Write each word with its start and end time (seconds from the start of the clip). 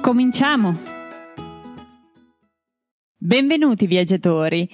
Cominciamo! 0.00 0.78
Benvenuti 3.18 3.86
viaggiatori! 3.86 4.66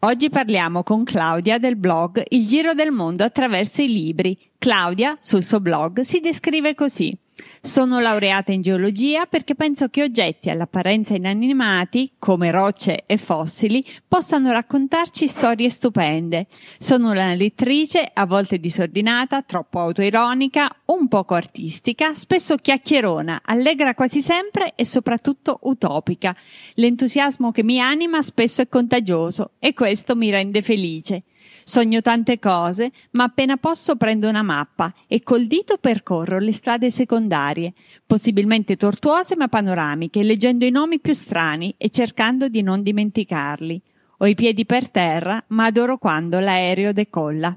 Oggi 0.00 0.30
parliamo 0.30 0.82
con 0.82 1.04
Claudia 1.04 1.58
del 1.58 1.76
blog 1.76 2.24
Il 2.30 2.48
Giro 2.48 2.74
del 2.74 2.90
Mondo 2.90 3.22
attraverso 3.22 3.82
i 3.82 3.86
libri. 3.86 4.36
Claudia, 4.58 5.16
sul 5.20 5.44
suo 5.44 5.60
blog, 5.60 6.00
si 6.00 6.18
descrive 6.18 6.74
così. 6.74 7.16
Sono 7.60 8.00
laureata 8.00 8.52
in 8.52 8.60
geologia 8.60 9.26
perché 9.26 9.54
penso 9.54 9.88
che 9.88 10.02
oggetti 10.02 10.50
all'apparenza 10.50 11.14
inanimati, 11.14 12.12
come 12.18 12.50
rocce 12.50 13.04
e 13.06 13.16
fossili, 13.16 13.84
possano 14.06 14.50
raccontarci 14.50 15.26
storie 15.28 15.70
stupende. 15.70 16.46
Sono 16.78 17.10
una 17.10 17.34
lettrice, 17.34 18.10
a 18.12 18.26
volte 18.26 18.58
disordinata, 18.58 19.42
troppo 19.42 19.78
autoironica, 19.78 20.68
un 20.86 21.08
poco 21.08 21.34
artistica, 21.34 22.14
spesso 22.14 22.56
chiacchierona, 22.56 23.42
allegra 23.44 23.94
quasi 23.94 24.22
sempre 24.22 24.72
e 24.74 24.84
soprattutto 24.84 25.60
utopica. 25.62 26.34
L'entusiasmo 26.74 27.52
che 27.52 27.62
mi 27.62 27.80
anima 27.80 28.22
spesso 28.22 28.62
è 28.62 28.68
contagioso 28.68 29.52
e 29.58 29.72
questo 29.72 30.16
mi 30.16 30.30
rende 30.30 30.62
felice. 30.62 31.22
Sogno 31.64 32.00
tante 32.00 32.38
cose, 32.38 32.90
ma 33.12 33.24
appena 33.24 33.56
posso 33.56 33.96
prendo 33.96 34.28
una 34.28 34.42
mappa 34.42 34.92
e 35.06 35.22
col 35.22 35.46
dito 35.46 35.78
percorro 35.78 36.38
le 36.38 36.52
strade 36.52 36.90
secondarie, 36.90 37.72
possibilmente 38.06 38.76
tortuose 38.76 39.36
ma 39.36 39.48
panoramiche, 39.48 40.22
leggendo 40.22 40.64
i 40.64 40.70
nomi 40.70 41.00
più 41.00 41.12
strani 41.12 41.74
e 41.76 41.90
cercando 41.90 42.48
di 42.48 42.62
non 42.62 42.82
dimenticarli. 42.82 43.82
Ho 44.18 44.26
i 44.26 44.34
piedi 44.34 44.64
per 44.64 44.88
terra, 44.90 45.42
ma 45.48 45.64
adoro 45.66 45.98
quando 45.98 46.38
l'aereo 46.38 46.92
decolla. 46.92 47.56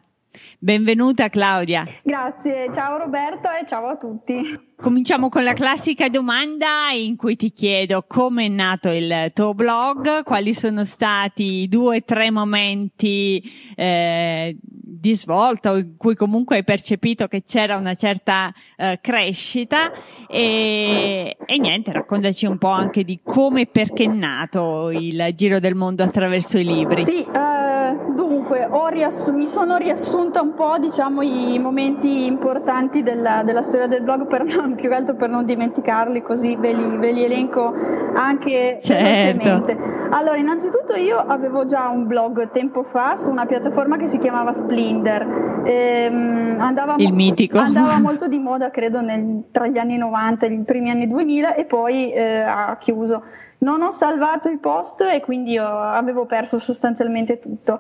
Benvenuta 0.59 1.29
Claudia. 1.29 1.85
Grazie, 2.03 2.71
ciao 2.73 2.97
Roberto 2.97 3.49
e 3.49 3.65
ciao 3.67 3.87
a 3.87 3.97
tutti. 3.97 4.73
Cominciamo 4.77 5.29
con 5.29 5.43
la 5.43 5.53
classica 5.53 6.09
domanda 6.09 6.91
in 6.91 7.15
cui 7.15 7.37
ti 7.37 7.49
chiedo 7.49 8.03
come 8.05 8.45
è 8.45 8.49
nato 8.49 8.89
il 8.89 9.31
tuo 9.33 9.53
blog, 9.53 10.23
quali 10.23 10.53
sono 10.53 10.83
stati 10.83 11.61
i 11.61 11.69
due 11.69 11.97
o 11.97 12.03
tre 12.03 12.29
momenti 12.29 13.41
eh, 13.73 14.55
di 14.59 15.15
svolta 15.15 15.77
in 15.77 15.95
cui 15.97 16.13
comunque 16.15 16.57
hai 16.57 16.63
percepito 16.65 17.27
che 17.27 17.43
c'era 17.43 17.77
una 17.77 17.95
certa 17.95 18.53
eh, 18.75 18.99
crescita 19.01 19.91
e, 20.27 21.37
e, 21.45 21.57
niente, 21.57 21.93
raccontaci 21.93 22.45
un 22.45 22.57
po' 22.57 22.69
anche 22.69 23.05
di 23.05 23.21
come 23.23 23.61
e 23.61 23.67
perché 23.67 24.03
è 24.03 24.07
nato 24.07 24.89
il 24.91 25.29
Giro 25.35 25.59
del 25.59 25.75
Mondo 25.75 26.03
attraverso 26.03 26.57
i 26.57 26.65
libri. 26.65 27.03
Sì, 27.03 27.25
uh, 27.25 28.13
dunque 28.13 28.67
riassu- 28.95 29.33
mi 29.33 29.45
sono 29.45 29.77
riassunta 29.77 30.41
un 30.41 30.53
po' 30.53 30.77
diciamo 30.79 31.21
i 31.21 31.59
momenti 31.59 32.25
importanti 32.25 33.03
della, 33.03 33.43
della 33.43 33.61
storia 33.61 33.87
del 33.87 34.01
blog 34.01 34.27
per 34.27 34.43
non 34.43 34.64
più 34.75 34.89
che 34.89 34.95
altro 34.95 35.15
per 35.15 35.29
non 35.29 35.45
dimenticarli, 35.45 36.21
così 36.21 36.55
ve 36.57 36.73
li, 36.73 36.97
ve 36.97 37.11
li 37.11 37.23
elenco 37.23 37.73
anche 38.15 38.79
certo. 38.81 39.03
velocemente. 39.03 39.77
Allora, 40.09 40.37
innanzitutto 40.37 40.95
io 40.95 41.17
avevo 41.17 41.65
già 41.65 41.89
un 41.89 42.07
blog 42.07 42.49
tempo 42.51 42.83
fa 42.83 43.15
su 43.15 43.29
una 43.29 43.45
piattaforma 43.45 43.97
che 43.97 44.07
si 44.07 44.17
chiamava 44.17 44.53
Splinder. 44.53 45.61
Ehm, 45.65 46.57
andava, 46.59 46.95
Il 46.97 47.13
mitico. 47.13 47.57
andava 47.57 47.97
molto 47.99 48.27
di 48.27 48.39
moda, 48.39 48.69
credo, 48.69 49.01
nel, 49.01 49.43
tra 49.51 49.67
gli 49.67 49.77
anni 49.77 49.97
90 49.97 50.45
e 50.45 50.53
i 50.53 50.63
primi 50.63 50.89
anni 50.89 51.07
2000 51.07 51.55
e 51.55 51.65
poi 51.65 52.11
eh, 52.11 52.41
ha 52.41 52.77
chiuso. 52.79 53.23
Non 53.59 53.81
ho 53.81 53.91
salvato 53.91 54.49
i 54.49 54.57
post 54.57 55.01
e 55.01 55.21
quindi 55.21 55.57
avevo 55.57 56.25
perso 56.25 56.59
sostanzialmente 56.59 57.39
tutto. 57.39 57.79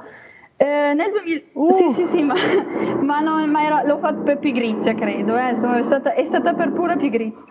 Eh, 0.57 0.93
nel 0.93 1.11
2000, 1.11 1.41
uh. 1.53 1.69
Sì, 1.69 1.89
sì, 1.89 2.05
sì, 2.05 2.23
ma, 2.23 2.33
ma, 3.01 3.19
no, 3.19 3.45
ma 3.45 3.63
era, 3.63 3.83
l'ho 3.83 3.97
fatto 3.97 4.21
per 4.21 4.39
pigrizia, 4.39 4.95
credo, 4.95 5.35
eh, 5.35 5.49
insomma, 5.49 5.77
è, 5.77 5.81
stata, 5.81 6.13
è, 6.13 6.23
stata, 6.23 6.53
per 6.53 6.71
pura 6.71 6.95
pigrizia. 6.95 7.45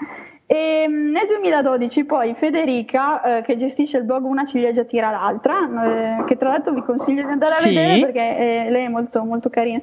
E 0.46 0.86
mm, 0.88 1.10
nel 1.10 1.26
2012 1.26 2.04
poi 2.04 2.34
Federica, 2.34 3.38
eh, 3.38 3.42
che 3.42 3.56
gestisce 3.56 3.98
il 3.98 4.04
blog 4.04 4.24
Una 4.24 4.44
ciliegia 4.44 4.84
tira 4.84 5.10
l'altra, 5.10 6.18
eh, 6.20 6.24
che 6.24 6.36
tra 6.36 6.48
l'altro 6.48 6.72
vi 6.72 6.82
consiglio 6.82 7.24
di 7.24 7.30
andare 7.30 7.54
a 7.54 7.58
sì. 7.58 7.68
vedere 7.68 8.00
perché 8.00 8.38
eh, 8.38 8.70
lei 8.70 8.84
è 8.84 8.88
molto, 8.88 9.22
molto 9.24 9.50
carina, 9.50 9.80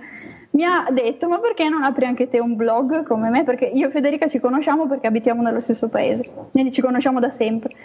mi 0.51 0.63
ha 0.63 0.87
detto 0.91 1.29
ma 1.29 1.39
perché 1.39 1.69
non 1.69 1.83
apri 1.83 2.05
anche 2.05 2.27
te 2.27 2.39
un 2.39 2.55
blog 2.55 3.03
come 3.03 3.29
me? 3.29 3.43
Perché 3.43 3.65
io 3.65 3.87
e 3.87 3.91
Federica 3.91 4.27
ci 4.27 4.39
conosciamo 4.39 4.87
perché 4.87 5.05
abitiamo 5.05 5.43
nello 5.43 5.59
stesso 5.59 5.89
paese, 5.89 6.29
quindi 6.51 6.71
ci 6.71 6.81
conosciamo 6.81 7.19
da 7.19 7.29
sempre. 7.29 7.75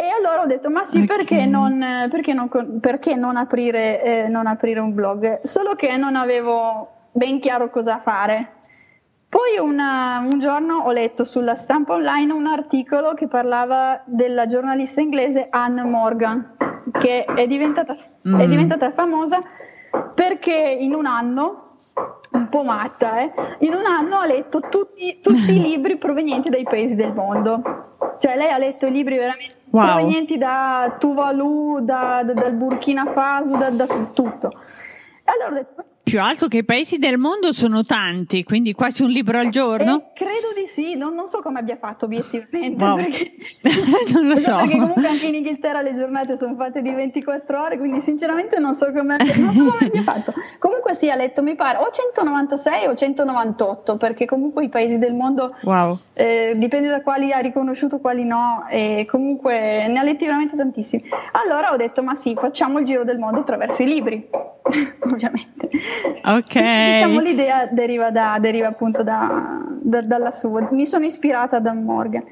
E 0.00 0.08
allora 0.08 0.40
ho 0.40 0.46
detto, 0.46 0.70
ma 0.70 0.82
sì, 0.82 1.02
okay. 1.02 1.18
perché, 1.18 1.44
non, 1.44 2.08
perché, 2.10 2.32
non, 2.32 2.48
perché 2.80 3.16
non, 3.16 3.36
aprire, 3.36 4.02
eh, 4.02 4.28
non 4.28 4.46
aprire 4.46 4.80
un 4.80 4.94
blog? 4.94 5.42
Solo 5.42 5.74
che 5.74 5.94
non 5.98 6.16
avevo 6.16 6.88
ben 7.12 7.38
chiaro 7.38 7.68
cosa 7.68 8.00
fare. 8.00 8.54
Poi 9.28 9.58
una, 9.58 10.20
un 10.20 10.38
giorno 10.38 10.84
ho 10.84 10.90
letto 10.90 11.24
sulla 11.24 11.54
stampa 11.54 11.92
online 11.92 12.32
un 12.32 12.46
articolo 12.46 13.12
che 13.12 13.28
parlava 13.28 14.00
della 14.06 14.46
giornalista 14.46 15.02
inglese 15.02 15.48
Anne 15.50 15.82
Morgan, 15.82 16.56
che 16.98 17.24
è 17.24 17.46
diventata, 17.46 17.94
mm. 18.26 18.40
è 18.40 18.46
diventata 18.48 18.90
famosa 18.92 19.38
perché 20.14 20.54
in 20.80 20.94
un 20.94 21.04
anno, 21.04 21.76
un 22.32 22.48
po' 22.48 22.62
matta, 22.62 23.18
eh, 23.18 23.32
in 23.60 23.74
un 23.74 23.84
anno 23.84 24.16
ha 24.16 24.26
letto 24.26 24.60
tutti, 24.60 25.20
tutti 25.20 25.56
i 25.56 25.60
libri 25.62 25.98
provenienti 25.98 26.48
dai 26.48 26.64
paesi 26.64 26.96
del 26.96 27.12
mondo. 27.12 27.88
Cioè 28.18 28.36
lei 28.36 28.50
ha 28.50 28.58
letto 28.58 28.86
i 28.86 28.90
libri 28.90 29.16
veramente 29.16 29.59
wow. 29.70 29.96
provenienti 29.96 30.38
da 30.38 30.96
Tuvalu, 30.98 31.80
da, 31.82 32.22
da, 32.22 32.32
dal 32.32 32.52
Burkina 32.52 33.06
Faso, 33.06 33.56
da, 33.56 33.70
da 33.70 33.86
tutto. 34.12 34.50
E 34.50 35.32
allora 35.32 35.50
ho 35.50 35.54
detto, 35.54 35.84
più 36.10 36.20
altro 36.20 36.48
che 36.48 36.56
i 36.56 36.64
paesi 36.64 36.98
del 36.98 37.18
mondo 37.18 37.52
sono 37.52 37.84
tanti, 37.84 38.42
quindi 38.42 38.72
quasi 38.72 39.02
un 39.02 39.10
libro 39.10 39.38
al 39.38 39.48
giorno? 39.48 40.06
Eh, 40.08 40.12
credo 40.12 40.48
di 40.56 40.66
sì, 40.66 40.96
non, 40.96 41.14
non, 41.14 41.28
so 41.28 41.40
come 41.40 41.60
abbia 41.60 41.76
fatto 41.76 42.06
obiettivamente. 42.06 42.82
Wow. 42.82 42.96
Perché, 42.96 43.32
non 44.10 44.26
lo 44.26 44.34
so. 44.34 44.56
Perché 44.56 44.76
comunque 44.76 45.06
anche 45.06 45.26
in 45.26 45.36
Inghilterra 45.36 45.82
le 45.82 45.94
giornate 45.94 46.36
sono 46.36 46.56
fatte 46.56 46.82
di 46.82 46.92
24 46.92 47.62
ore, 47.62 47.78
quindi 47.78 48.00
sinceramente 48.00 48.58
non 48.58 48.74
so 48.74 48.90
come, 48.90 49.18
non 49.36 49.52
so 49.52 49.64
come 49.66 49.86
abbia 49.86 50.02
fatto. 50.02 50.34
Comunque 50.58 50.94
sì, 50.94 51.08
ha 51.08 51.14
letto, 51.14 51.44
mi 51.44 51.54
pare, 51.54 51.78
o 51.78 51.88
196 51.88 52.88
o 52.88 52.94
198, 52.96 53.96
perché 53.96 54.26
comunque 54.26 54.64
i 54.64 54.68
paesi 54.68 54.98
del 54.98 55.14
mondo, 55.14 55.54
wow. 55.62 55.96
eh, 56.14 56.54
dipende 56.56 56.88
da 56.88 57.02
quali 57.02 57.30
ha 57.30 57.38
riconosciuto, 57.38 58.00
quali 58.00 58.24
no, 58.24 58.66
e 58.68 59.06
comunque 59.08 59.86
ne 59.86 59.96
ha 59.96 60.02
letti 60.02 60.24
veramente 60.24 60.56
tantissimi. 60.56 61.04
Allora 61.44 61.70
ho 61.70 61.76
detto, 61.76 62.02
ma 62.02 62.16
sì, 62.16 62.34
facciamo 62.34 62.80
il 62.80 62.84
giro 62.84 63.04
del 63.04 63.18
mondo 63.18 63.38
attraverso 63.38 63.84
i 63.84 63.86
libri, 63.86 64.28
ovviamente. 65.08 65.70
Ok. 66.24 66.92
diciamo 66.92 67.20
l'idea 67.20 67.66
deriva, 67.66 68.10
da, 68.10 68.38
deriva 68.40 68.68
appunto 68.68 69.02
da, 69.02 69.64
da, 69.80 70.02
dalla 70.02 70.30
sua. 70.30 70.68
Mi 70.70 70.86
sono 70.86 71.04
ispirata 71.04 71.56
a 71.56 71.60
Dan 71.60 71.82
Morgan. 71.82 72.24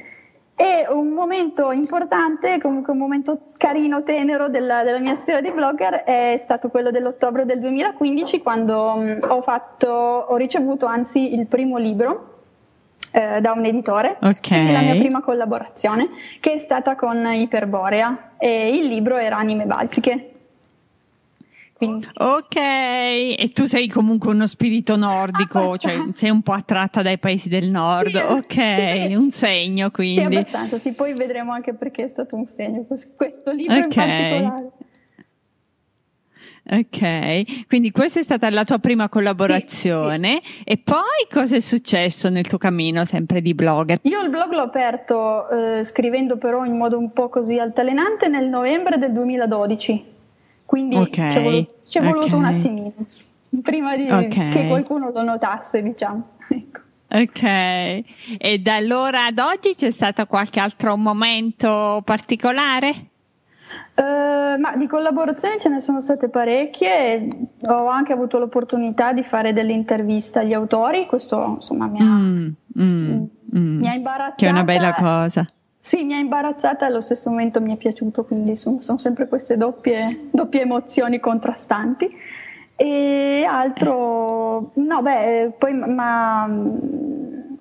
E 0.61 0.87
un 0.91 1.11
momento 1.11 1.71
importante, 1.71 2.59
comunque 2.61 2.93
un 2.93 2.99
momento 2.99 3.53
carino, 3.57 4.03
tenero 4.03 4.49
della, 4.49 4.83
della, 4.83 4.99
mia 4.99 5.15
storia 5.15 5.41
di 5.41 5.53
blogger 5.53 6.03
è 6.03 6.35
stato 6.37 6.69
quello 6.69 6.91
dell'ottobre 6.91 7.45
del 7.45 7.61
2015 7.61 8.43
quando 8.43 8.95
um, 8.97 9.19
ho, 9.29 9.41
fatto, 9.41 9.89
ho 9.89 10.35
ricevuto 10.35 10.85
anzi 10.87 11.33
il 11.33 11.47
primo 11.47 11.79
libro 11.79 12.39
eh, 13.13 13.41
da 13.41 13.53
un 13.53 13.65
editore, 13.67 14.17
okay. 14.21 14.73
la 14.73 14.81
mia 14.81 14.97
prima 14.97 15.21
collaborazione 15.21 16.09
che 16.41 16.55
è 16.55 16.59
stata 16.59 16.97
con 16.97 17.25
Iperborea 17.25 18.33
e 18.37 18.77
il 18.77 18.89
libro 18.89 19.17
era 19.17 19.37
Anime 19.37 19.65
Baltiche. 19.65 20.38
Quindi... 21.79 22.09
Ok, 22.13 22.57
e 22.57 23.51
tu 23.55 23.67
sei 23.67 23.87
comunque 23.87 24.33
uno 24.33 24.49
spirito 24.49 24.97
nordico, 24.97 25.77
cioè 25.79 26.07
sei 26.11 26.29
un 26.29 26.43
po' 26.43 26.53
attratta 26.53 27.03
dai 27.03 27.19
paesi 27.19 27.49
del 27.49 27.71
nord, 27.71 28.11
sì, 28.11 28.17
ok, 28.17 29.07
sì. 29.07 29.15
un 29.15 29.31
segno 29.31 29.91
quindi. 29.93 30.33
Sì, 30.33 30.39
abbastanza, 30.39 30.79
sì, 30.79 30.93
poi 30.93 31.15
vedremo 31.15 31.53
anche 31.53 31.75
perché 31.75 32.03
è 32.03 32.09
stato 32.09 32.35
un 32.35 32.47
segno 32.47 32.85
questo 33.17 33.53
libro 33.53 33.77
okay. 33.77 33.85
in 33.85 34.51
particolare. 34.51 34.71
Ok, 36.71 37.67
quindi 37.69 37.93
questa 37.93 38.19
è 38.19 38.23
stata 38.25 38.51
la 38.51 38.65
tua 38.65 38.79
prima 38.79 39.09
collaborazione 39.09 40.41
sì, 40.43 40.53
sì. 40.53 40.63
e 40.65 40.79
poi 40.79 41.27
cosa 41.33 41.57
è 41.57 41.61
successo 41.61 42.29
nel 42.29 42.47
tuo 42.47 42.59
cammino 42.59 43.05
sempre 43.05 43.41
di 43.41 43.55
blogger? 43.55 44.01
Io 44.03 44.21
il 44.21 44.31
blog 44.31 44.51
l'ho 44.51 44.63
aperto 44.63 45.49
eh, 45.49 45.85
scrivendo 45.85 46.37
però 46.37 46.65
in 46.65 46.77
modo 46.77 46.99
un 46.99 47.13
po' 47.13 47.29
così 47.29 47.59
altalenante 47.59 48.27
nel 48.27 48.49
novembre 48.49 48.99
del 48.99 49.13
2012 49.13 50.17
quindi 50.69 50.97
okay, 50.97 51.33
ci 51.33 51.39
è 51.39 51.43
voluto, 51.43 51.75
ci 51.87 51.99
è 51.99 52.03
voluto 52.03 52.27
okay. 52.27 52.39
un 52.39 52.45
attimino 52.45 52.93
prima 53.63 53.97
di, 53.97 54.03
okay. 54.03 54.51
che 54.51 54.67
qualcuno 54.67 55.11
lo 55.11 55.23
notasse, 55.23 55.83
diciamo. 55.83 56.29
Ecco. 57.11 57.31
Ok, 57.31 57.43
e 57.43 58.59
da 58.61 58.75
allora 58.75 59.25
ad 59.25 59.39
oggi 59.39 59.75
c'è 59.75 59.91
stato 59.91 60.27
qualche 60.27 60.61
altro 60.61 60.95
momento 60.99 62.03
particolare? 62.05 62.91
Uh, 63.95 64.61
ma 64.61 64.77
di 64.77 64.87
collaborazioni 64.87 65.59
ce 65.59 65.71
ne 65.71 65.81
sono 65.81 66.03
state 66.03 66.29
parecchie, 66.29 67.31
ho 67.63 67.87
anche 67.87 68.13
avuto 68.13 68.39
l'opportunità 68.39 69.15
di 69.15 69.23
fare 69.23 69.55
delle 69.55 69.73
interviste 69.73 70.41
agli 70.41 70.53
autori, 70.53 71.07
questo 71.07 71.55
insomma 71.57 71.87
mi 71.87 71.99
ha, 71.99 72.05
mm, 72.05 72.49
mm, 72.79 73.23
mm. 73.57 73.79
mi 73.79 73.89
ha 73.89 73.95
imbarazzata. 73.95 74.35
Che 74.37 74.47
è 74.47 74.51
una 74.51 74.65
bella 74.65 74.93
cosa. 74.93 75.47
Sì, 75.89 76.05
mi 76.05 76.13
ha 76.13 76.19
imbarazzata 76.19 76.85
e 76.85 76.89
allo 76.89 77.01
stesso 77.01 77.31
momento 77.31 77.63
mi 77.63 77.73
è 77.73 77.79
piaciuto, 77.79 78.23
quindi 78.23 78.57
sono, 78.57 78.83
sono 78.83 78.99
sempre 78.99 79.27
queste 79.27 79.57
doppie, 79.57 80.29
doppie 80.31 80.61
emozioni 80.61 81.19
contrastanti. 81.19 82.15
E 82.77 83.47
altro, 83.49 84.73
no, 84.75 85.03
beh, 85.03 85.55
poi 85.57 85.73
ma 85.73 86.45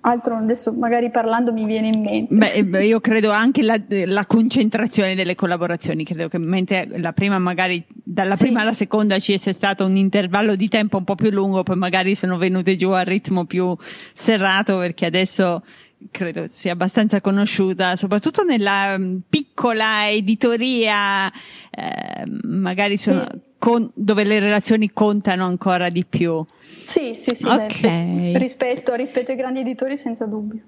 altro 0.02 0.36
adesso 0.36 0.74
magari 0.74 1.10
parlando 1.10 1.54
mi 1.54 1.64
viene 1.64 1.88
in 1.88 2.02
mente. 2.02 2.64
Beh, 2.66 2.86
io 2.86 3.00
credo 3.00 3.32
anche 3.32 3.64
la, 3.64 3.80
la 3.88 4.26
concentrazione 4.26 5.16
delle 5.16 5.34
collaborazioni, 5.34 6.04
credo 6.04 6.28
che 6.28 6.38
mentre 6.38 6.86
la 6.98 7.14
prima 7.14 7.40
magari 7.40 7.82
dalla 7.88 8.36
sì. 8.36 8.48
prima 8.48 8.60
alla 8.60 8.74
seconda 8.74 9.20
ci 9.20 9.38
sia 9.38 9.54
stato 9.54 9.86
un 9.86 9.96
intervallo 9.96 10.56
di 10.56 10.68
tempo 10.68 10.98
un 10.98 11.06
po' 11.06 11.16
più 11.16 11.30
lungo, 11.30 11.64
poi 11.64 11.78
magari 11.78 12.14
sono 12.14 12.38
venute 12.38 12.76
giù 12.76 12.90
al 12.90 13.06
ritmo 13.06 13.46
più 13.46 13.74
serrato 14.12 14.80
perché 14.80 15.06
adesso 15.06 15.64
credo 16.12 16.46
sia 16.50 16.74
abbastanza 16.74 17.22
conosciuta, 17.22 17.96
soprattutto 17.96 18.44
nella 18.44 18.98
mm, 18.98 19.18
piccola 19.30 20.10
editoria, 20.10 21.32
eh, 21.70 22.24
magari 22.44 22.98
sono, 22.98 23.28
sì. 23.32 23.40
con, 23.58 23.92
dove 23.94 24.24
le 24.24 24.40
relazioni 24.40 24.92
contano 24.92 25.46
ancora 25.46 25.90
di 25.90 26.06
più. 26.06 26.46
Sì, 26.86 27.16
sì, 27.16 27.36
sì, 27.36 27.48
okay. 27.48 28.32
beh, 28.32 28.38
rispetto, 28.38 28.94
rispetto 28.94 29.32
ai 29.32 29.38
grandi 29.38 29.60
editori 29.60 29.98
senza 29.98 30.26
dubbio. 30.26 30.62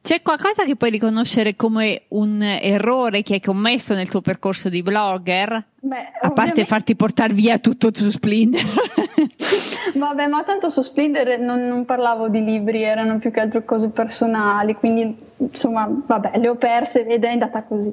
C'è 0.00 0.22
qualcosa 0.22 0.64
che 0.64 0.76
puoi 0.76 0.90
riconoscere 0.90 1.54
come 1.54 2.02
un 2.08 2.40
errore 2.40 3.22
che 3.22 3.34
hai 3.34 3.40
commesso 3.40 3.94
nel 3.94 4.08
tuo 4.08 4.20
percorso 4.20 4.68
di 4.68 4.82
blogger? 4.82 5.64
Beh, 5.80 6.12
a 6.20 6.30
parte 6.30 6.64
farti 6.64 6.96
portare 6.96 7.34
via 7.34 7.58
tutto 7.58 7.90
su 7.92 8.10
Splinter. 8.10 8.64
Vabbè, 9.94 10.26
ma 10.28 10.42
tanto 10.44 10.68
su 10.68 10.80
Splinter 10.82 11.38
non, 11.40 11.66
non, 11.66 11.84
parlavo 11.84 12.28
di 12.28 12.42
libri, 12.42 12.82
erano 12.82 13.18
più 13.18 13.30
che 13.30 13.40
altro 13.40 13.64
cose 13.64 13.90
personali, 13.90 14.74
quindi 14.74 15.16
insomma, 15.38 15.88
vabbè, 15.88 16.38
le 16.38 16.48
ho 16.48 16.56
perse 16.56 17.06
ed 17.06 17.24
è 17.24 17.28
andata 17.28 17.62
così. 17.64 17.92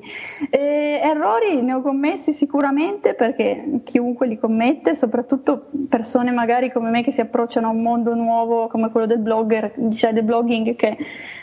E, 0.49 0.99
errori 1.03 1.61
ne 1.61 1.73
ho 1.73 1.81
commessi 1.81 2.31
sicuramente 2.31 3.13
perché 3.13 3.81
chiunque 3.83 4.27
li 4.27 4.37
commette, 4.37 4.95
soprattutto 4.95 5.67
persone 5.89 6.31
magari 6.31 6.71
come 6.71 6.89
me 6.89 7.03
che 7.03 7.11
si 7.11 7.21
approcciano 7.21 7.67
a 7.67 7.71
un 7.71 7.81
mondo 7.81 8.13
nuovo 8.13 8.67
come 8.67 8.89
quello 8.89 9.05
del 9.05 9.19
blogger, 9.19 9.73
cioè 9.91 10.13
del 10.13 10.23
blogging 10.23 10.75
che 10.75 10.97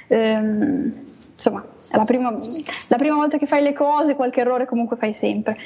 ehm, 0.09 0.93
insomma, 1.35 1.65
la 1.93 2.05
prima, 2.05 2.35
la 2.89 2.97
prima 2.97 3.17
volta 3.17 3.39
che 3.39 3.47
fai 3.47 3.63
le 3.63 3.73
cose 3.73 4.15
qualche 4.15 4.41
errore 4.41 4.67
comunque 4.67 4.97
fai 4.97 5.15
sempre. 5.15 5.57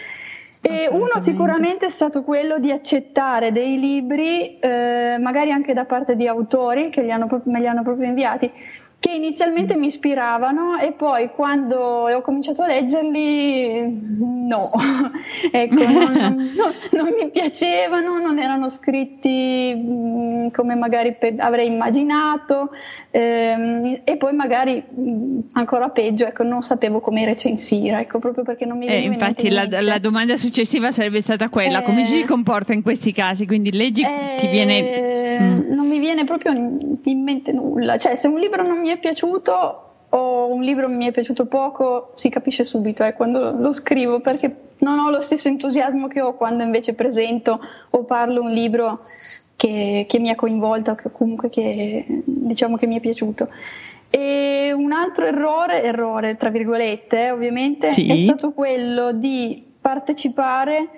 E 0.61 0.89
uno 0.91 1.19
sicuramente 1.19 1.87
è 1.87 1.89
stato 1.89 2.25
quello 2.25 2.59
di 2.59 2.73
accettare 2.73 3.53
dei 3.53 3.79
libri, 3.79 4.59
eh, 4.59 5.17
magari 5.21 5.53
anche 5.53 5.75
da 5.75 5.85
parte 5.85 6.17
di 6.17 6.27
autori 6.27 6.91
che 6.91 7.09
hanno, 7.09 7.29
me 7.45 7.61
li 7.61 7.69
hanno 7.69 7.83
proprio 7.83 8.09
inviati, 8.09 8.51
che 8.99 9.13
inizialmente 9.13 9.77
mi 9.77 9.87
ispiravano 9.87 10.79
e 10.79 10.93
poi 10.93 11.31
quando 11.31 11.77
ho 11.79 12.21
cominciato 12.23 12.63
a 12.63 12.67
leggerli 12.67 14.17
no, 14.47 14.71
ecco, 15.53 15.85
non, 15.85 16.13
non, 16.57 16.73
non, 16.91 17.15
mi 17.17 17.31
piacevano, 17.31 18.19
non 18.19 18.39
erano 18.39 18.69
scritti 18.69 19.75
mh, 19.75 20.51
come 20.51 20.75
magari 20.75 21.15
pe- 21.15 21.37
avrei 21.39 21.71
immaginato 21.71 22.71
ehm, 23.11 24.01
e 24.05 24.17
poi 24.17 24.33
magari 24.35 24.83
mh, 24.83 25.39
ancora 25.53 25.89
peggio, 25.89 26.27
ecco, 26.27 26.43
non 26.43 26.63
sapevo 26.63 27.01
come 27.01 27.25
recensire, 27.25 28.01
ecco, 28.01 28.19
proprio 28.19 28.45
perché 28.45 28.65
non 28.67 28.79
mi 28.79 28.87
eh, 28.87 28.97
eh, 28.97 29.03
Infatti 29.03 29.49
la, 29.49 29.67
la, 29.81 29.99
domanda 29.99 30.37
successiva 30.37 30.91
sarebbe 30.91 31.21
stata 31.21 31.49
quella, 31.49 31.81
eh, 31.81 31.83
come 31.83 32.05
si 32.05 32.25
comporta 32.25 32.73
in 32.73 32.83
questi 32.83 33.13
casi? 33.13 33.47
Quindi 33.47 33.73
leggi, 33.73 34.03
eh, 34.03 34.37
ti 34.39 34.49
viene... 34.49 35.15
Mm. 35.39 35.75
Non 35.75 35.87
mi 35.87 35.99
viene 35.99 36.25
proprio 36.25 36.53
in, 36.53 36.97
in 37.03 37.23
mente 37.23 37.53
nulla, 37.53 37.99
cioè 37.99 38.15
se 38.15 38.29
un 38.29 38.39
libro 38.39 38.63
non 38.67 38.79
mi 38.79 38.89
è 38.89 38.96
piaciuto 38.99 39.83
o 40.09 40.53
un 40.53 40.63
libro 40.63 40.89
mi 40.89 41.07
è 41.07 41.13
piaciuto 41.13 41.47
poco, 41.47 42.13
si 42.15 42.29
capisce 42.29 42.65
subito 42.65 43.05
eh, 43.05 43.13
quando 43.13 43.41
lo, 43.41 43.51
lo, 43.59 43.73
scrivo 43.73 44.21
perché 44.21 44.55
non 44.79 44.99
ho 44.99 45.11
lo 45.11 45.21
stesso 45.21 45.49
entusiasmo 45.49 46.09
che 46.09 46.21
ho 46.21 46.35
quando 46.35 46.63
invece 46.63 46.95
presento 46.95 47.61
o 47.91 48.05
parlo 48.05 48.43
un 48.43 48.51
libro 48.51 49.01
che, 49.57 50.07
che 50.09 50.19
mi 50.19 50.31
ha 50.31 50.35
coinvolto, 50.35 50.95
che 50.95 51.11
comunque 51.11 51.49
che, 51.49 52.05
diciamo 52.25 52.77
che 52.77 52.87
mi 52.87 52.97
è 52.97 53.01
piaciuto. 53.01 53.49
E 54.09 54.73
un 54.73 54.93
altro 54.93 55.25
errore, 55.25 55.83
errore 55.83 56.37
tra 56.37 56.51
virgolette, 56.51 57.25
eh, 57.25 57.31
ovviamente, 57.31 57.91
sì. 57.91 58.07
è 58.07 58.17
stato 58.25 58.53
quello 58.53 59.13
di 59.13 59.65
partecipare 59.81 60.89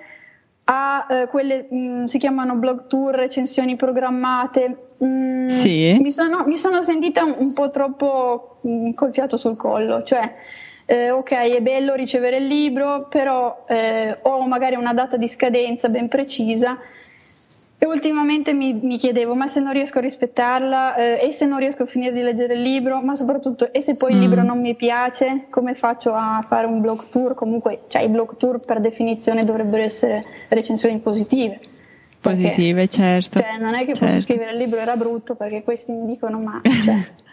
a 0.71 1.07
eh, 1.09 1.27
quelle 1.27 1.65
mh, 1.67 1.77
mm, 1.77 2.05
si 2.05 2.19
chiamano 2.19 2.53
blog 2.55 2.85
tour, 2.85 3.15
recensioni 3.15 3.75
programmate. 3.75 4.91
Mm, 5.03 5.47
sì. 5.47 5.97
mi, 5.99 6.11
sono, 6.11 6.45
mi, 6.45 6.55
sono, 6.55 6.81
sentita 6.81 7.23
un, 7.23 7.33
un 7.37 7.53
po' 7.53 7.71
troppo 7.71 8.59
mh, 8.61 8.69
mm, 8.69 8.91
col 8.93 9.11
fiato 9.11 9.35
sul 9.35 9.57
collo, 9.57 10.03
cioè 10.03 10.31
eh, 10.85 11.09
ok, 11.09 11.31
è 11.31 11.61
bello 11.61 11.95
ricevere 11.95 12.37
il 12.37 12.45
libro, 12.45 13.07
però 13.09 13.63
eh, 13.67 14.19
ho 14.21 14.45
magari 14.47 14.75
una 14.75 14.93
data 14.93 15.17
di 15.17 15.27
scadenza 15.27 15.89
ben 15.89 16.07
precisa 16.07 16.77
e 17.81 17.85
ultimamente 17.85 18.51
mi, 18.51 18.73
mi, 18.73 18.97
chiedevo, 18.97 19.35
ma 19.35 19.47
se 19.47 19.61
non 19.61 19.71
riesco 19.71 19.99
a 19.99 20.01
rispettarla 20.01 20.95
eh, 20.95 21.27
e 21.27 21.31
se 21.31 21.45
non 21.45 21.59
riesco 21.59 21.83
a 21.83 21.85
finire 21.85 22.11
di 22.11 22.21
leggere 22.21 22.55
il 22.55 22.61
libro, 22.61 22.99
ma 22.99 23.15
soprattutto, 23.15 23.71
e 23.71 23.79
se 23.79 23.95
poi 23.95 24.11
mm. 24.11 24.15
il 24.15 24.21
libro 24.21 24.43
non 24.43 24.59
mi 24.59 24.75
piace, 24.75 25.45
come 25.49 25.75
faccio 25.75 26.13
a 26.13 26.43
fare 26.45 26.67
un 26.67 26.81
blog 26.81 27.07
tour? 27.09 27.35
Comunque, 27.35 27.83
cioè, 27.87 28.01
i 28.01 28.09
blog 28.09 28.35
tour 28.35 28.59
per 28.59 28.81
definizione 28.81 29.45
dovrebbero 29.45 29.81
essere 29.81 30.25
recensioni 30.49 30.99
positive. 30.99 31.57
Positive, 32.19 32.81
perché, 32.81 33.01
certo. 33.01 33.39
Cioè, 33.39 33.57
non 33.57 33.73
è 33.73 33.85
che 33.85 33.93
certo. 33.93 34.05
posso 34.05 34.19
scrivere 34.19 34.51
il 34.51 34.57
libro 34.57 34.79
era 34.81 34.97
brutto 34.97 35.35
perché 35.35 35.63
questi 35.63 35.93
mi 35.93 36.05
dicono, 36.05 36.37
ma... 36.37 36.61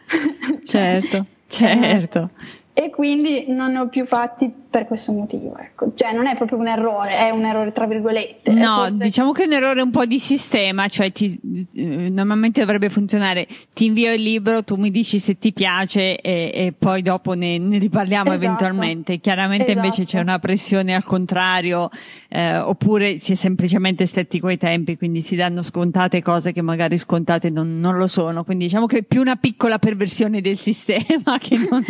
Cioè, 0.64 1.00
certo, 1.00 1.26
certo 1.48 2.30
e 2.78 2.90
quindi 2.90 3.46
non 3.48 3.72
ne 3.72 3.78
ho 3.78 3.88
più 3.88 4.04
fatti 4.04 4.52
per 4.76 4.86
questo 4.86 5.12
motivo. 5.12 5.56
Ecco. 5.56 5.92
Cioè 5.94 6.12
non 6.12 6.26
è 6.26 6.36
proprio 6.36 6.58
un 6.58 6.68
errore, 6.68 7.16
è 7.16 7.30
un 7.30 7.46
errore 7.46 7.72
tra 7.72 7.86
virgolette. 7.86 8.52
No, 8.52 8.80
forse... 8.82 9.04
diciamo 9.04 9.32
che 9.32 9.44
è 9.44 9.46
un 9.46 9.54
errore 9.54 9.80
un 9.80 9.90
po' 9.90 10.04
di 10.04 10.18
sistema, 10.18 10.86
cioè 10.86 11.10
ti, 11.12 11.66
eh, 11.72 12.10
normalmente 12.10 12.60
dovrebbe 12.60 12.90
funzionare, 12.90 13.46
ti 13.72 13.86
invio 13.86 14.12
il 14.12 14.20
libro, 14.20 14.64
tu 14.64 14.76
mi 14.76 14.90
dici 14.90 15.18
se 15.18 15.38
ti 15.38 15.54
piace 15.54 16.20
e, 16.20 16.50
e 16.52 16.74
poi 16.78 17.00
dopo 17.00 17.32
ne, 17.32 17.56
ne 17.56 17.78
riparliamo 17.78 18.32
esatto. 18.32 18.44
eventualmente. 18.44 19.18
Chiaramente 19.18 19.70
esatto. 19.70 19.86
invece 19.86 20.04
c'è 20.04 20.20
una 20.20 20.38
pressione 20.38 20.94
al 20.94 21.04
contrario, 21.04 21.88
eh, 22.28 22.58
oppure 22.58 23.16
si 23.16 23.32
è 23.32 23.34
semplicemente 23.34 24.04
stretti 24.04 24.38
coi 24.38 24.58
tempi, 24.58 24.98
quindi 24.98 25.22
si 25.22 25.36
danno 25.36 25.62
scontate 25.62 26.20
cose 26.20 26.52
che 26.52 26.60
magari 26.60 26.98
scontate 26.98 27.48
non, 27.48 27.80
non 27.80 27.96
lo 27.96 28.06
sono. 28.06 28.44
Quindi 28.44 28.66
diciamo 28.66 28.84
che 28.84 28.98
è 28.98 29.02
più 29.04 29.22
una 29.22 29.36
piccola 29.36 29.78
perversione 29.78 30.42
del 30.42 30.58
sistema 30.60 31.38
che 31.40 31.56
non 31.56 31.82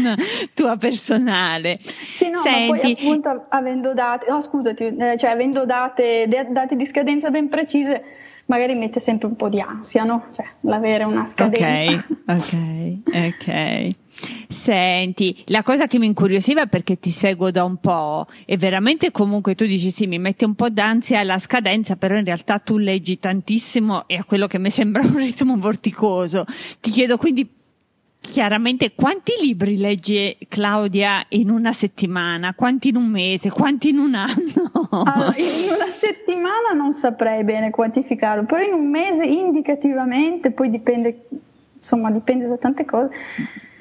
tua 0.55 0.77
personale. 0.77 1.81
Sì, 1.81 2.31
no, 2.31 2.39
Senti, 2.39 2.76
poi 2.79 2.93
appunto 2.93 3.47
avendo 3.49 3.95
date, 3.95 4.27
no, 4.29 4.41
scusati, 4.41 4.97
eh, 4.97 5.17
cioè 5.19 5.31
avendo 5.31 5.65
date, 5.65 6.29
date 6.29 6.77
di 6.77 6.87
scadenza 6.87 7.31
ben 7.31 7.49
precise, 7.49 8.05
magari 8.47 8.75
mette 8.75 9.01
sempre 9.01 9.27
un 9.29 9.37
po' 9.37 9.49
di 9.49 9.61
ansia, 9.61 10.05
no? 10.05 10.27
Cioè, 10.35 10.47
l'avere 10.61 11.05
una 11.05 11.27
scadenza. 11.27 12.05
Ok, 12.27 12.45
ok, 13.05 13.15
ok. 13.15 13.89
Senti, 14.49 15.45
la 15.47 15.63
cosa 15.63 15.87
che 15.87 15.99
mi 15.99 16.07
incuriosiva 16.07 16.67
perché 16.67 16.99
ti 16.99 17.11
seguo 17.11 17.51
da 17.51 17.65
un 17.65 17.77
po' 17.77 18.27
e 18.47 18.57
veramente 18.57 19.11
comunque 19.11 19.55
tu 19.55 19.67
dici 19.67 19.91
sì, 19.91 20.07
mi 20.07 20.19
mette 20.19 20.45
un 20.45 20.55
po' 20.55 20.71
d'ansia 20.71 21.23
la 21.23 21.39
scadenza, 21.39 21.97
però 21.97 22.17
in 22.17 22.25
realtà 22.25 22.59
tu 22.59 22.79
leggi 22.79 23.19
tantissimo 23.19 24.07
e 24.07 24.17
a 24.17 24.25
quello 24.25 24.47
che 24.47 24.59
mi 24.59 24.71
sembra 24.71 25.03
un 25.05 25.17
ritmo 25.17 25.57
vorticoso. 25.59 26.45
Ti 26.81 26.91
chiedo 26.91 27.19
quindi 27.19 27.47
chiaramente 28.31 28.95
quanti 28.95 29.33
libri 29.41 29.79
legge 29.79 30.37
Claudia 30.49 31.25
in 31.31 31.51
una 31.51 31.73
settimana, 31.73 32.55
quanti 32.55 32.89
in 32.89 32.97
un 32.97 33.07
mese, 33.07 33.51
quanti 33.51 33.91
in 33.91 33.99
un 33.99 34.15
anno? 34.15 34.71
Allora, 34.91 35.35
in 35.37 35.73
una 35.73 35.91
settimana 35.93 36.73
non 36.75 36.93
saprei 36.93 37.45
bene 37.45 37.71
quantificarlo, 37.71 38.45
però 38.45 38.63
in 38.63 38.73
un 38.73 38.89
mese 38.89 39.25
indicativamente, 39.25 40.51
poi 40.51 40.71
dipende, 40.71 41.27
insomma, 41.77 42.11
dipende 42.11 42.47
da 42.47 42.57
tante 42.57 42.85
cose. 42.85 43.11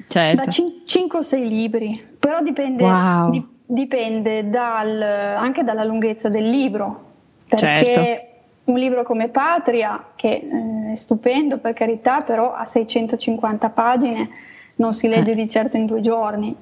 Certo. 0.08 0.44
Da 0.44 0.50
5 0.50 1.18
o 1.18 1.22
6 1.22 1.48
libri, 1.48 2.06
però 2.18 2.40
dipende, 2.42 2.82
wow. 2.82 3.30
di, 3.30 3.46
dipende 3.66 4.48
dal, 4.48 5.02
anche 5.02 5.62
dalla 5.64 5.84
lunghezza 5.84 6.28
del 6.28 6.48
libro. 6.48 7.04
Perché 7.48 7.84
certo 7.84 8.34
un 8.66 8.78
libro 8.78 9.02
come 9.02 9.28
Patria, 9.28 10.12
che 10.14 10.28
eh, 10.28 10.75
stupendo 10.96 11.58
per 11.58 11.72
carità, 11.72 12.22
però 12.22 12.54
ha 12.54 12.64
650 12.64 13.70
pagine, 13.70 14.28
non 14.76 14.94
si 14.94 15.08
legge 15.08 15.32
eh. 15.32 15.34
di 15.34 15.48
certo 15.48 15.76
in 15.76 15.86
due 15.86 16.00
giorni, 16.00 16.54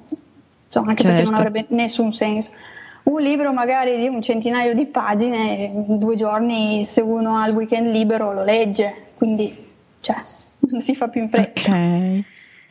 insomma, 0.65 0.89
anche 0.89 1.03
certo. 1.03 1.17
perché 1.17 1.31
non 1.31 1.39
avrebbe 1.39 1.65
nessun 1.69 2.13
senso. 2.13 2.51
Un 3.03 3.21
libro 3.21 3.53
magari 3.53 3.97
di 3.97 4.07
un 4.07 4.21
centinaio 4.21 4.73
di 4.73 4.85
pagine, 4.85 5.71
in 5.87 5.99
due 5.99 6.15
giorni, 6.15 6.83
se 6.85 7.01
uno 7.01 7.37
ha 7.37 7.47
il 7.47 7.53
weekend 7.53 7.91
libero, 7.91 8.33
lo 8.33 8.43
legge, 8.43 9.11
quindi, 9.15 9.55
cioè, 9.99 10.15
non 10.59 10.79
si 10.81 10.95
fa 10.95 11.07
più 11.07 11.21
in 11.21 11.29
fretta. 11.29 11.69
Ok. 11.69 12.23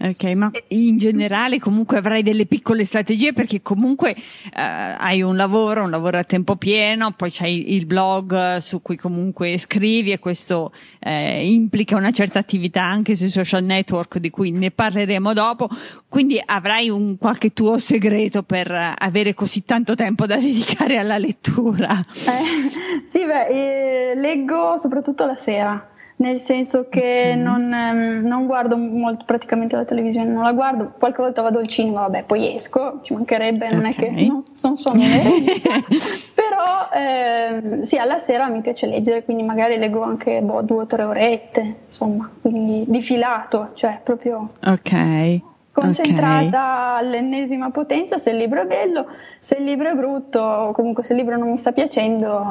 Ok, 0.04 0.24
ma 0.36 0.50
in 0.68 0.98
generale 0.98 1.58
comunque 1.58 1.96
avrai 1.96 2.22
delle 2.22 2.44
piccole 2.44 2.84
strategie 2.84 3.32
perché 3.32 3.62
comunque 3.62 4.14
eh, 4.14 4.20
hai 4.52 5.22
un 5.22 5.34
lavoro, 5.34 5.84
un 5.84 5.88
lavoro 5.88 6.18
a 6.18 6.24
tempo 6.24 6.56
pieno, 6.56 7.12
poi 7.12 7.30
c'hai 7.30 7.74
il 7.74 7.86
blog 7.86 8.56
su 8.56 8.82
cui 8.82 8.96
comunque 8.96 9.56
scrivi 9.56 10.12
e 10.12 10.18
questo 10.18 10.72
eh, 10.98 11.50
implica 11.50 11.96
una 11.96 12.10
certa 12.10 12.38
attività 12.38 12.82
anche 12.82 13.14
sui 13.14 13.30
social 13.30 13.64
network 13.64 14.18
di 14.18 14.28
cui 14.28 14.50
ne 14.50 14.70
parleremo 14.70 15.32
dopo, 15.32 15.70
quindi 16.06 16.38
avrai 16.44 16.90
un 16.90 17.16
qualche 17.16 17.54
tuo 17.54 17.78
segreto 17.78 18.42
per 18.42 18.94
avere 18.98 19.32
così 19.32 19.64
tanto 19.64 19.94
tempo 19.94 20.26
da 20.26 20.36
dedicare 20.36 20.98
alla 20.98 21.16
lettura. 21.16 21.98
Eh, 22.26 23.06
sì, 23.08 23.24
beh, 23.24 23.46
eh, 23.46 24.14
leggo 24.16 24.76
soprattutto 24.76 25.24
la 25.24 25.36
sera 25.36 25.88
nel 26.16 26.38
senso 26.38 26.86
che 26.88 27.32
okay. 27.32 27.36
non, 27.36 27.72
ehm, 27.72 28.26
non, 28.26 28.46
guardo 28.46 28.76
molto 28.76 29.24
praticamente 29.24 29.74
la 29.76 29.84
televisione, 29.84 30.30
non 30.30 30.44
la 30.44 30.52
guardo, 30.52 30.92
qualche 30.98 31.22
volta 31.22 31.42
vado 31.42 31.58
al 31.58 31.66
cinema, 31.66 32.00
vabbè, 32.02 32.24
poi 32.24 32.54
esco, 32.54 33.00
ci 33.02 33.14
mancherebbe, 33.14 33.70
non 33.70 33.84
okay. 33.84 33.92
è 33.92 33.94
che 33.94 34.26
no, 34.26 34.44
sono 34.54 34.76
somnolenta, 34.76 35.72
però 36.34 36.88
eh, 36.92 37.84
sì, 37.84 37.96
alla 37.96 38.18
sera 38.18 38.48
mi 38.48 38.60
piace 38.60 38.86
leggere, 38.86 39.24
quindi 39.24 39.42
magari 39.42 39.76
leggo 39.76 40.02
anche 40.02 40.40
boh, 40.40 40.62
due 40.62 40.82
o 40.82 40.86
tre 40.86 41.02
orette, 41.02 41.76
insomma, 41.86 42.30
quindi 42.40 42.84
di 42.86 43.00
filato, 43.00 43.70
cioè 43.74 44.00
proprio... 44.02 44.48
Ok 44.64 45.52
concentrata 45.74 46.94
okay. 46.94 46.98
all'ennesima 46.98 47.70
potenza 47.70 48.16
se 48.16 48.30
il 48.30 48.36
libro 48.36 48.62
è 48.62 48.66
bello, 48.66 49.06
se 49.40 49.56
il 49.56 49.64
libro 49.64 49.90
è 49.90 49.94
brutto 49.94 50.38
o 50.38 50.72
comunque 50.72 51.02
se 51.02 51.14
il 51.14 51.18
libro 51.18 51.36
non 51.36 51.50
mi 51.50 51.58
sta 51.58 51.72
piacendo 51.72 52.42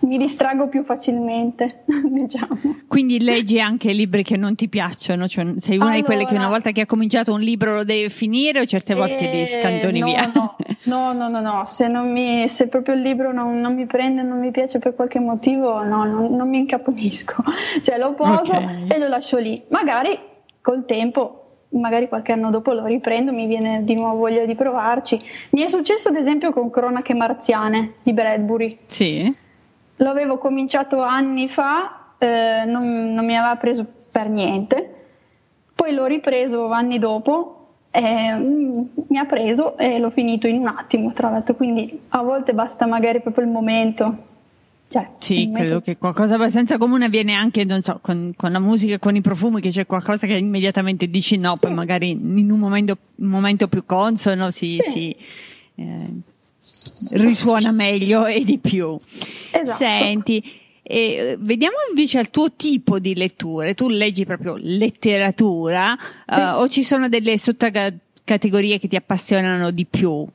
mi 0.00 0.18
distrago 0.18 0.68
più 0.68 0.84
facilmente 0.84 1.84
diciamo. 2.04 2.58
Quindi 2.86 3.22
leggi 3.22 3.58
anche 3.58 3.92
libri 3.92 4.22
che 4.22 4.36
non 4.36 4.54
ti 4.54 4.68
piacciono, 4.68 5.26
cioè 5.26 5.54
sei 5.56 5.76
una 5.76 5.86
allora, 5.86 6.00
di 6.00 6.04
quelle 6.04 6.26
che 6.26 6.34
una 6.34 6.48
volta 6.48 6.70
che 6.70 6.82
ha 6.82 6.86
cominciato 6.86 7.32
un 7.32 7.40
libro 7.40 7.74
lo 7.74 7.84
deve 7.84 8.10
finire 8.10 8.60
o 8.60 8.64
certe 8.66 8.94
volte 8.94 9.30
eh, 9.30 9.34
li 9.34 9.46
scantoni 9.46 9.98
no, 10.00 10.06
via? 10.06 10.32
No, 10.84 11.12
no, 11.12 11.28
no, 11.28 11.40
no, 11.40 11.64
se, 11.66 11.88
mi, 11.88 12.48
se 12.48 12.68
proprio 12.68 12.94
il 12.94 13.02
libro 13.02 13.30
non, 13.32 13.60
non, 13.60 13.74
mi 13.74 13.84
prende, 13.84 14.22
non 14.22 14.38
mi 14.38 14.50
piace 14.50 14.78
per 14.78 14.94
qualche 14.94 15.18
motivo, 15.18 15.82
no, 15.82 16.04
non, 16.04 16.34
non 16.34 16.48
mi 16.48 16.58
incaponisco, 16.58 17.42
cioè 17.82 17.98
lo 17.98 18.14
poso 18.14 18.54
okay. 18.54 18.86
e 18.88 18.98
lo 18.98 19.08
lascio 19.08 19.36
lì, 19.36 19.62
magari 19.68 20.18
col 20.62 20.86
tempo 20.86 21.37
magari 21.70 22.08
qualche 22.08 22.32
anno 22.32 22.50
dopo 22.50 22.72
lo 22.72 22.84
riprendo, 22.86 23.32
mi 23.32 23.46
viene 23.46 23.84
di 23.84 23.94
nuovo 23.94 24.18
voglia 24.18 24.44
di 24.44 24.54
provarci. 24.54 25.20
Mi 25.50 25.62
è 25.62 25.68
successo 25.68 26.08
ad 26.08 26.16
esempio 26.16 26.52
con 26.52 26.70
Cronache 26.70 27.14
Marziane 27.14 27.94
di 28.02 28.12
Bradbury. 28.12 28.78
Sì. 28.86 29.36
Lo 29.96 30.08
avevo 30.08 30.38
cominciato 30.38 31.00
anni 31.02 31.48
fa, 31.48 32.12
eh, 32.18 32.64
non, 32.66 33.12
non, 33.12 33.24
mi 33.24 33.36
aveva 33.36 33.56
preso 33.56 33.84
per 34.10 34.28
niente, 34.28 34.94
poi 35.74 35.92
l'ho 35.92 36.06
ripreso 36.06 36.70
anni 36.70 36.98
dopo. 36.98 37.54
E, 37.90 38.32
mm, 38.32 38.80
mi 39.08 39.18
ha 39.18 39.24
preso 39.24 39.76
e 39.76 39.98
l'ho 39.98 40.10
finito 40.10 40.46
in 40.46 40.58
un 40.58 40.68
attimo, 40.68 41.12
tra 41.12 41.30
l'altro, 41.30 41.54
quindi 41.54 42.00
a 42.08 42.22
volte 42.22 42.54
basta 42.54 42.86
magari 42.86 43.20
proprio 43.20 43.44
il 43.44 43.50
momento 43.50 44.26
cioè, 44.90 45.10
sì, 45.18 45.50
credo 45.52 45.82
che 45.82 45.98
qualcosa 45.98 46.36
abbastanza 46.36 46.78
comune 46.78 47.04
avviene 47.04 47.34
anche, 47.34 47.64
non 47.64 47.82
so, 47.82 47.98
con, 48.00 48.32
con, 48.34 48.52
la 48.52 48.58
musica, 48.58 48.98
con 48.98 49.16
i 49.16 49.20
profumi, 49.20 49.60
che 49.60 49.68
c'è 49.68 49.84
qualcosa 49.84 50.26
che 50.26 50.34
immediatamente 50.34 51.08
dici 51.10 51.36
no, 51.36 51.56
sì. 51.56 51.66
poi 51.66 51.74
magari 51.74 52.10
in 52.10 52.50
un 52.50 52.58
momento, 52.58 52.96
un 53.16 53.28
momento 53.28 53.68
più 53.68 53.84
consono 53.84 54.50
si, 54.50 54.78
sì. 54.80 54.90
si 54.90 55.16
eh, 55.74 56.12
risuona 57.10 57.70
meglio 57.70 58.24
e 58.24 58.42
di 58.44 58.58
più. 58.58 58.96
Esatto. 59.50 59.76
Senti, 59.76 60.42
e 60.82 61.36
vediamo 61.38 61.76
invece 61.90 62.20
il 62.20 62.30
tuo 62.30 62.52
tipo 62.52 62.98
di 62.98 63.14
letture. 63.14 63.74
Tu 63.74 63.90
leggi 63.90 64.24
proprio 64.24 64.56
letteratura 64.58 65.94
sì. 65.98 66.40
uh, 66.40 66.60
o 66.60 66.68
ci 66.68 66.82
sono 66.82 67.10
delle 67.10 67.36
sottocategorie 67.36 68.78
che 68.78 68.88
ti 68.88 68.96
appassionano 68.96 69.70
di 69.70 69.84
più? 69.84 70.26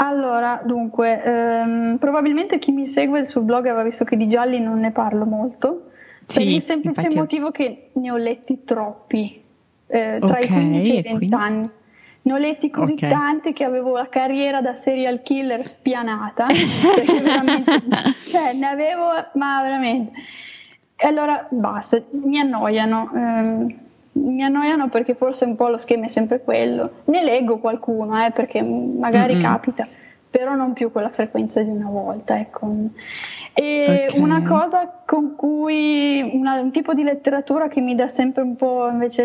Allora, 0.00 0.60
dunque, 0.64 1.22
ehm, 1.22 1.96
probabilmente 1.98 2.58
chi 2.58 2.70
mi 2.70 2.86
segue 2.86 3.24
sul 3.24 3.42
blog 3.42 3.66
aveva 3.66 3.82
visto 3.82 4.04
che 4.04 4.16
di 4.16 4.28
gialli 4.28 4.60
non 4.60 4.78
ne 4.78 4.92
parlo 4.92 5.24
molto, 5.24 5.90
sì, 6.26 6.38
per 6.38 6.46
il 6.46 6.62
semplice 6.62 7.00
infatti... 7.00 7.18
motivo 7.18 7.50
che 7.50 7.90
ne 7.94 8.10
ho 8.12 8.16
letti 8.16 8.62
troppi, 8.64 9.42
eh, 9.88 10.18
tra 10.20 10.36
okay, 10.36 10.44
i 10.44 10.46
15 10.46 10.90
e 10.90 10.98
i 10.98 11.02
20 11.02 11.34
anni. 11.34 11.70
Ne 12.22 12.32
ho 12.32 12.36
letti 12.36 12.70
così 12.70 12.92
okay. 12.92 13.10
tanti 13.10 13.52
che 13.52 13.64
avevo 13.64 13.96
la 13.96 14.08
carriera 14.08 14.60
da 14.60 14.76
serial 14.76 15.20
killer 15.22 15.66
spianata, 15.66 16.46
perché 16.94 17.20
veramente, 17.20 17.82
cioè, 18.28 18.52
ne 18.52 18.66
avevo, 18.66 19.10
ma 19.34 19.62
veramente. 19.62 20.12
E 20.94 21.06
allora 21.08 21.48
basta, 21.50 22.00
mi 22.10 22.38
annoiano. 22.38 23.10
Ehm, 23.14 23.74
mi 24.18 24.42
annoiano 24.42 24.88
perché 24.88 25.14
forse 25.14 25.44
un 25.44 25.54
po' 25.54 25.68
lo 25.68 25.78
schema 25.78 26.06
è 26.06 26.08
sempre 26.08 26.42
quello. 26.42 27.02
Ne 27.04 27.22
leggo 27.22 27.58
qualcuno, 27.58 28.24
eh, 28.24 28.30
perché 28.30 28.62
magari 28.62 29.34
mm-hmm. 29.34 29.42
capita, 29.42 29.86
però 30.30 30.54
non 30.54 30.72
più 30.72 30.92
con 30.92 31.02
la 31.02 31.10
frequenza 31.10 31.62
di 31.62 31.70
una 31.70 31.88
volta. 31.88 32.38
Ecco. 32.38 32.66
E 33.54 34.06
okay. 34.08 34.22
una 34.22 34.42
cosa 34.42 35.02
con 35.04 35.34
cui, 35.34 36.20
una, 36.32 36.60
un 36.60 36.70
tipo 36.70 36.94
di 36.94 37.02
letteratura 37.02 37.68
che 37.68 37.80
mi 37.80 37.94
dà 37.94 38.06
sempre 38.06 38.42
un 38.42 38.54
po' 38.54 38.88
invece 38.88 39.22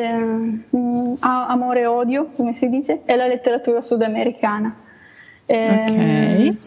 um, 0.70 1.16
amore 1.20 1.82
e 1.82 1.86
odio, 1.86 2.30
come 2.36 2.54
si 2.54 2.70
dice, 2.70 3.02
è 3.06 3.16
la 3.16 3.28
letteratura 3.28 3.82
sudamericana. 3.82 4.76
Eh, 5.46 5.86
okay. 5.88 6.58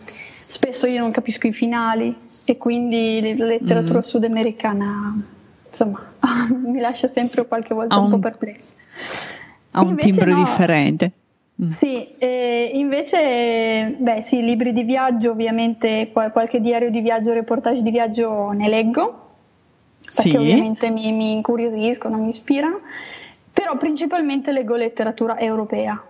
Spesso 0.48 0.86
io 0.86 1.00
non 1.00 1.10
capisco 1.10 1.48
i 1.48 1.52
finali 1.52 2.16
e 2.44 2.56
quindi 2.56 3.34
la 3.36 3.46
letteratura 3.46 3.98
mm. 3.98 4.02
sudamericana 4.02 5.26
insomma, 5.76 6.00
mi 6.64 6.80
lascia 6.80 7.06
sempre 7.06 7.46
qualche 7.46 7.74
volta 7.74 7.98
un, 7.98 8.04
un, 8.04 8.10
po' 8.12 8.18
perplessa. 8.18 8.72
Ha 9.72 9.82
un 9.82 9.90
invece 9.90 10.10
timbro 10.10 10.32
no, 10.32 10.38
differente. 10.38 11.12
Mm. 11.62 11.68
Sì, 11.68 12.08
eh, 12.18 12.70
invece, 12.74 13.94
beh, 13.98 14.22
sì, 14.22 14.42
libri 14.42 14.72
di 14.72 14.82
viaggio, 14.82 15.30
ovviamente 15.30 16.10
qualche 16.12 16.60
diario 16.60 16.90
di 16.90 17.00
viaggio, 17.00 17.32
reportage 17.32 17.82
di 17.82 17.90
viaggio 17.90 18.50
ne 18.50 18.68
leggo, 18.68 19.28
perché 20.14 20.30
sì. 20.30 20.36
ovviamente 20.36 20.90
mi, 20.90 21.12
mi 21.12 21.32
incuriosiscono, 21.32 22.16
mi 22.16 22.28
ispirano, 22.28 22.80
però 23.52 23.76
principalmente 23.76 24.52
leggo 24.52 24.76
letteratura 24.76 25.38
europea. 25.38 26.02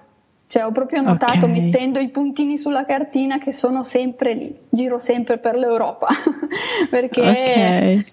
Cioè 0.48 0.64
ho 0.64 0.70
proprio 0.70 1.02
notato 1.02 1.46
okay. 1.46 1.60
mettendo 1.60 1.98
i 1.98 2.08
puntini 2.08 2.56
sulla 2.56 2.84
cartina 2.84 3.38
che 3.38 3.52
sono 3.52 3.82
sempre 3.82 4.32
lì, 4.34 4.56
giro 4.68 5.00
sempre 5.00 5.38
per 5.38 5.56
l'Europa, 5.56 6.06
perché 6.88 7.20
okay 7.20 8.04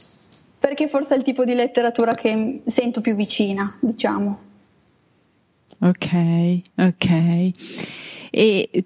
perché 0.64 0.88
forse 0.88 1.14
è 1.14 1.18
il 1.18 1.24
tipo 1.24 1.44
di 1.44 1.56
letteratura 1.56 2.16
che 2.16 2.62
sento 2.64 3.02
più 3.02 3.16
vicina, 3.16 3.78
diciamo. 3.82 4.40
Ok, 5.80 6.62
ok. 6.78 7.52
E 8.32 8.86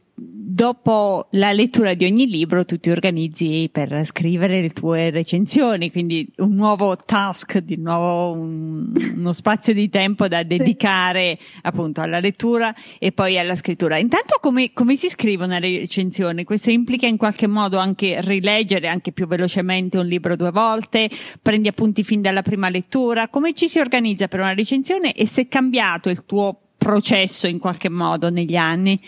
dopo 0.57 1.27
la 1.33 1.51
lettura 1.51 1.93
di 1.93 2.03
ogni 2.05 2.25
libro 2.25 2.65
tu 2.65 2.79
ti 2.79 2.89
organizzi 2.89 3.69
per 3.71 4.03
scrivere 4.05 4.59
le 4.59 4.71
tue 4.71 5.11
recensioni, 5.11 5.91
quindi 5.91 6.27
un 6.37 6.55
nuovo 6.55 6.95
task, 6.95 7.59
di 7.59 7.75
nuovo 7.75 8.31
un, 8.31 8.91
uno 9.17 9.33
spazio 9.33 9.75
di 9.75 9.87
tempo 9.87 10.27
da 10.27 10.41
dedicare 10.41 11.37
sì. 11.39 11.59
appunto 11.61 12.01
alla 12.01 12.19
lettura 12.19 12.73
e 12.97 13.11
poi 13.11 13.37
alla 13.37 13.53
scrittura. 13.53 13.99
Intanto 13.99 14.39
come, 14.41 14.73
come 14.73 14.95
si 14.95 15.09
scrive 15.09 15.45
una 15.45 15.59
recensione? 15.59 16.43
Questo 16.43 16.71
implica 16.71 17.05
in 17.05 17.17
qualche 17.17 17.45
modo 17.45 17.77
anche 17.77 18.19
rileggere 18.21 18.87
anche 18.87 19.11
più 19.11 19.27
velocemente 19.27 19.99
un 19.99 20.07
libro 20.07 20.35
due 20.35 20.49
volte, 20.49 21.07
prendi 21.39 21.67
appunti 21.67 22.03
fin 22.03 22.19
dalla 22.19 22.41
prima 22.41 22.69
lettura, 22.69 23.27
come 23.27 23.53
ci 23.53 23.69
si 23.69 23.77
organizza 23.77 24.27
per 24.27 24.39
una 24.39 24.55
recensione 24.55 25.13
e 25.13 25.27
se 25.27 25.43
è 25.43 25.47
cambiato 25.47 26.09
il 26.09 26.25
tuo 26.25 26.61
processo 26.75 27.45
in 27.45 27.59
qualche 27.59 27.89
modo 27.89 28.31
negli 28.31 28.55
anni? 28.55 28.99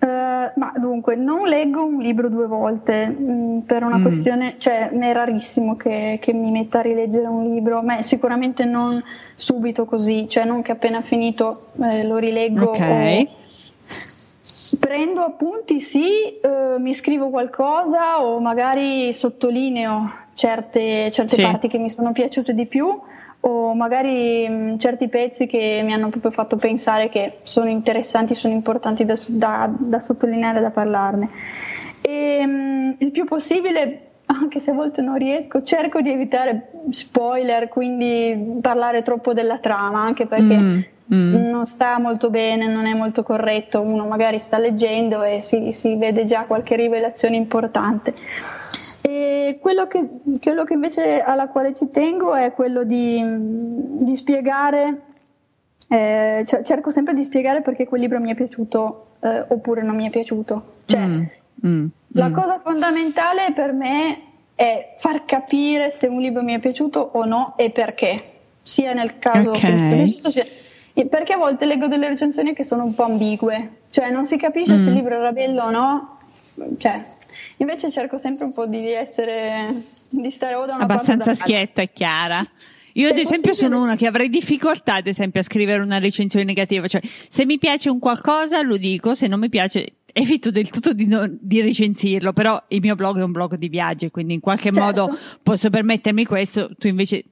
Uh, 0.00 0.06
ma 0.06 0.72
dunque, 0.76 1.16
non 1.16 1.48
leggo 1.48 1.84
un 1.84 1.98
libro 1.98 2.28
due 2.28 2.46
volte 2.46 3.08
mh, 3.08 3.32
mm, 3.32 3.58
per 3.60 3.82
una 3.82 3.98
mm. 3.98 4.02
questione, 4.02 4.54
cioè 4.58 4.90
è 4.90 5.12
rarissimo 5.12 5.76
che, 5.76 6.18
che, 6.22 6.32
mi 6.32 6.52
metta 6.52 6.78
a 6.78 6.82
rileggere 6.82 7.26
un 7.26 7.52
libro, 7.52 7.82
ma 7.82 8.00
sicuramente 8.00 8.64
non 8.64 9.02
subito 9.34 9.86
così, 9.86 10.28
cioè 10.28 10.44
non 10.44 10.62
che 10.62 10.70
appena 10.70 11.00
finito 11.00 11.70
eh, 11.82 12.04
lo 12.04 12.16
rileggo. 12.18 12.70
Okay. 12.70 13.28
Prendo 14.78 15.22
appunti, 15.22 15.80
sì, 15.80 16.06
uh, 16.42 16.80
mi 16.80 16.94
scrivo 16.94 17.28
qualcosa 17.28 18.22
o 18.22 18.38
magari 18.38 19.12
sottolineo 19.12 20.12
certe, 20.34 21.10
certe 21.10 21.34
sì. 21.34 21.42
parti 21.42 21.66
che 21.66 21.78
mi 21.78 21.90
sono 21.90 22.12
piaciute 22.12 22.54
di 22.54 22.66
più 22.66 22.86
o 23.40 23.74
magari 23.74 24.48
mh, 24.48 24.78
certi 24.78 25.08
pezzi 25.08 25.46
che 25.46 25.80
mi 25.84 25.92
hanno 25.92 26.08
proprio 26.08 26.30
fatto 26.30 26.56
pensare 26.56 27.08
che 27.08 27.38
sono 27.42 27.68
interessanti, 27.68 28.34
sono 28.34 28.54
importanti 28.54 29.04
da, 29.04 29.18
da, 29.26 29.70
da 29.72 30.00
sottolineare, 30.00 30.60
da 30.60 30.70
parlarne. 30.70 31.28
E, 32.00 32.44
mh, 32.44 32.96
il 32.98 33.10
più 33.10 33.24
possibile, 33.24 34.00
anche 34.26 34.58
se 34.58 34.72
a 34.72 34.74
volte 34.74 35.02
non 35.02 35.16
riesco, 35.16 35.62
cerco 35.62 36.00
di 36.00 36.10
evitare 36.10 36.70
spoiler, 36.90 37.68
quindi 37.68 38.58
parlare 38.60 39.02
troppo 39.02 39.32
della 39.32 39.58
trama, 39.58 40.00
anche 40.00 40.26
perché 40.26 40.56
mm, 40.56 40.80
mm. 41.14 41.48
non 41.48 41.64
sta 41.64 41.98
molto 41.98 42.30
bene, 42.30 42.66
non 42.66 42.86
è 42.86 42.94
molto 42.94 43.22
corretto, 43.22 43.80
uno 43.80 44.06
magari 44.06 44.38
sta 44.38 44.58
leggendo 44.58 45.22
e 45.22 45.40
si, 45.40 45.72
si 45.72 45.96
vede 45.96 46.24
già 46.24 46.44
qualche 46.44 46.74
rivelazione 46.74 47.36
importante. 47.36 48.14
E 49.48 49.58
quello 49.58 49.86
che, 49.86 50.06
quello 50.42 50.64
che, 50.64 50.74
invece 50.74 51.22
alla 51.22 51.48
quale 51.48 51.72
ci 51.72 51.88
tengo 51.88 52.34
è 52.34 52.52
quello 52.52 52.84
di, 52.84 53.18
di 53.24 54.14
spiegare, 54.14 55.00
eh, 55.88 56.42
cioè, 56.44 56.62
cerco 56.62 56.90
sempre 56.90 57.14
di 57.14 57.24
spiegare 57.24 57.62
perché 57.62 57.86
quel 57.86 58.02
libro 58.02 58.20
mi 58.20 58.30
è 58.30 58.34
piaciuto 58.34 59.06
eh, 59.20 59.46
oppure 59.48 59.82
non 59.82 59.96
mi 59.96 60.06
è 60.06 60.10
piaciuto. 60.10 60.74
Cioè, 60.84 61.00
mm, 61.00 61.22
mm, 61.66 61.86
la 62.08 62.28
mm. 62.28 62.34
cosa 62.34 62.60
fondamentale 62.62 63.52
per 63.54 63.72
me 63.72 64.20
è 64.54 64.96
far 64.98 65.24
capire 65.24 65.90
se 65.90 66.08
un 66.08 66.20
libro 66.20 66.42
mi 66.42 66.52
è 66.52 66.58
piaciuto 66.58 67.00
o 67.00 67.24
no 67.24 67.54
e 67.56 67.70
perché, 67.70 68.22
sia 68.62 68.92
nel 68.92 69.18
caso 69.18 69.50
okay. 69.50 69.60
che 69.62 69.72
mi 69.72 69.82
sia 69.82 69.96
piaciuto 69.96 70.30
sia 70.30 70.44
perché 71.08 71.32
a 71.32 71.38
volte 71.38 71.64
leggo 71.64 71.86
delle 71.86 72.08
recensioni 72.08 72.52
che 72.52 72.64
sono 72.64 72.84
un 72.84 72.94
po' 72.94 73.04
ambigue, 73.04 73.82
cioè 73.88 74.10
non 74.10 74.26
si 74.26 74.36
capisce 74.36 74.74
mm. 74.74 74.76
se 74.76 74.88
il 74.88 74.94
libro 74.94 75.14
era 75.14 75.32
bello 75.32 75.62
o 75.62 75.70
no, 75.70 76.18
cioè, 76.76 77.02
invece 77.58 77.90
cerco 77.90 78.16
sempre 78.16 78.44
un 78.44 78.52
po' 78.52 78.66
di 78.66 78.90
essere, 78.90 79.84
di 80.08 80.30
stare 80.30 80.54
o 80.54 80.66
da 80.66 80.74
una 80.74 80.84
Abbastanza 80.84 81.34
schietta 81.34 81.82
e 81.82 81.92
chiara. 81.92 82.44
Io, 82.94 83.08
ad 83.08 83.18
esempio, 83.18 83.54
sono 83.54 83.80
una 83.80 83.94
che 83.94 84.08
avrei 84.08 84.28
difficoltà, 84.28 84.94
ad 84.94 85.06
esempio, 85.06 85.38
a 85.40 85.44
scrivere 85.44 85.80
una 85.82 85.98
recensione 85.98 86.44
negativa. 86.44 86.88
Cioè, 86.88 87.00
se 87.02 87.46
mi 87.46 87.56
piace 87.58 87.88
un 87.88 88.00
qualcosa, 88.00 88.60
lo 88.62 88.76
dico, 88.76 89.14
se 89.14 89.28
non 89.28 89.38
mi 89.38 89.48
piace, 89.48 89.98
evito 90.12 90.50
del 90.50 90.68
tutto 90.70 90.92
di, 90.92 91.06
non, 91.06 91.38
di 91.40 91.60
recensirlo. 91.60 92.32
Però 92.32 92.60
il 92.68 92.80
mio 92.80 92.96
blog 92.96 93.18
è 93.18 93.22
un 93.22 93.30
blog 93.30 93.54
di 93.54 93.68
viaggi, 93.68 94.10
quindi 94.10 94.34
in 94.34 94.40
qualche 94.40 94.72
certo. 94.72 94.80
modo 94.80 95.18
posso 95.44 95.70
permettermi 95.70 96.24
questo. 96.24 96.70
Tu 96.76 96.88
invece 96.88 97.24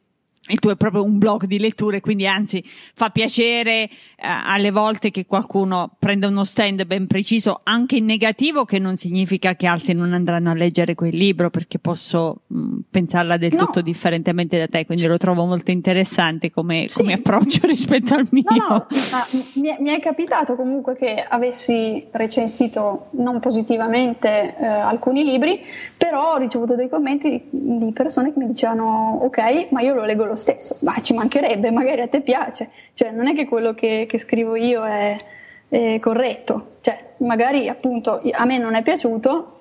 il 0.48 0.58
tuo 0.58 0.70
è 0.70 0.76
proprio 0.76 1.02
un 1.02 1.18
blog 1.18 1.44
di 1.44 1.58
letture, 1.58 2.00
quindi 2.00 2.26
anzi 2.26 2.62
fa 2.94 3.10
piacere 3.10 3.82
eh, 3.82 3.88
alle 4.18 4.70
volte 4.70 5.10
che 5.10 5.26
qualcuno 5.26 5.96
prenda 5.98 6.28
uno 6.28 6.44
stand 6.44 6.84
ben 6.84 7.06
preciso, 7.06 7.58
anche 7.62 7.96
in 7.96 8.04
negativo, 8.04 8.64
che 8.64 8.78
non 8.78 8.96
significa 8.96 9.54
che 9.56 9.66
altri 9.66 9.92
non 9.92 10.12
andranno 10.12 10.50
a 10.50 10.54
leggere 10.54 10.94
quel 10.94 11.16
libro, 11.16 11.50
perché 11.50 11.78
posso 11.78 12.42
mh, 12.46 12.58
mm, 12.58 12.78
pensarla 12.90 13.36
del 13.36 13.52
no. 13.52 13.64
tutto 13.64 13.80
differentemente 13.80 14.58
da 14.58 14.68
te, 14.68 14.86
quindi 14.86 15.06
lo 15.06 15.16
trovo 15.16 15.44
molto 15.44 15.70
interessante 15.70 16.50
come, 16.50 16.86
sì. 16.88 16.98
come 16.98 17.14
approccio 17.14 17.66
rispetto 17.66 18.14
al 18.14 18.26
mio. 18.30 18.44
No, 18.46 18.86
no, 18.86 19.26
mi, 19.54 19.76
mi, 19.80 19.90
è 19.90 20.00
capitato 20.00 20.54
comunque 20.54 20.96
che 20.96 21.24
avessi 21.28 22.06
recensito 22.12 23.08
non 23.12 23.40
positivamente 23.40 24.56
eh, 24.56 24.64
alcuni 24.64 25.24
libri, 25.24 25.60
però 25.96 26.34
ho 26.34 26.36
ricevuto 26.36 26.76
dei 26.76 26.88
commenti 26.88 27.30
di, 27.50 27.78
di 27.78 27.92
persone 27.92 28.32
che 28.32 28.38
mi 28.38 28.46
dicevano 28.46 29.18
ok, 29.22 29.68
ma 29.70 29.80
io 29.80 29.94
lo 29.94 30.04
leggo 30.04 30.24
lo 30.24 30.35
stesso, 30.36 30.76
ma 30.80 31.00
ci 31.00 31.14
mancherebbe, 31.14 31.70
magari 31.70 32.00
a 32.02 32.08
te 32.08 32.20
piace, 32.20 32.70
cioè 32.94 33.10
non 33.10 33.26
è 33.26 33.34
che 33.34 33.46
quello 33.46 33.74
che, 33.74 34.06
che 34.08 34.18
scrivo 34.18 34.56
io 34.56 34.84
è, 34.84 35.24
è, 35.68 35.98
corretto, 36.00 36.76
cioè 36.82 37.14
magari 37.18 37.68
appunto 37.68 38.20
a 38.32 38.44
me 38.44 38.58
non 38.58 38.74
è 38.74 38.82
piaciuto, 38.82 39.52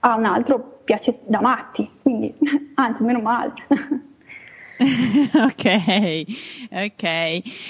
a 0.00 0.16
un 0.16 0.24
altro 0.24 0.80
piace 0.84 1.18
da 1.24 1.40
matti, 1.40 1.88
quindi 2.02 2.34
anzi 2.74 3.02
meno 3.04 3.20
male. 3.20 3.52
ok, 4.78 6.24
ok. 6.70 7.02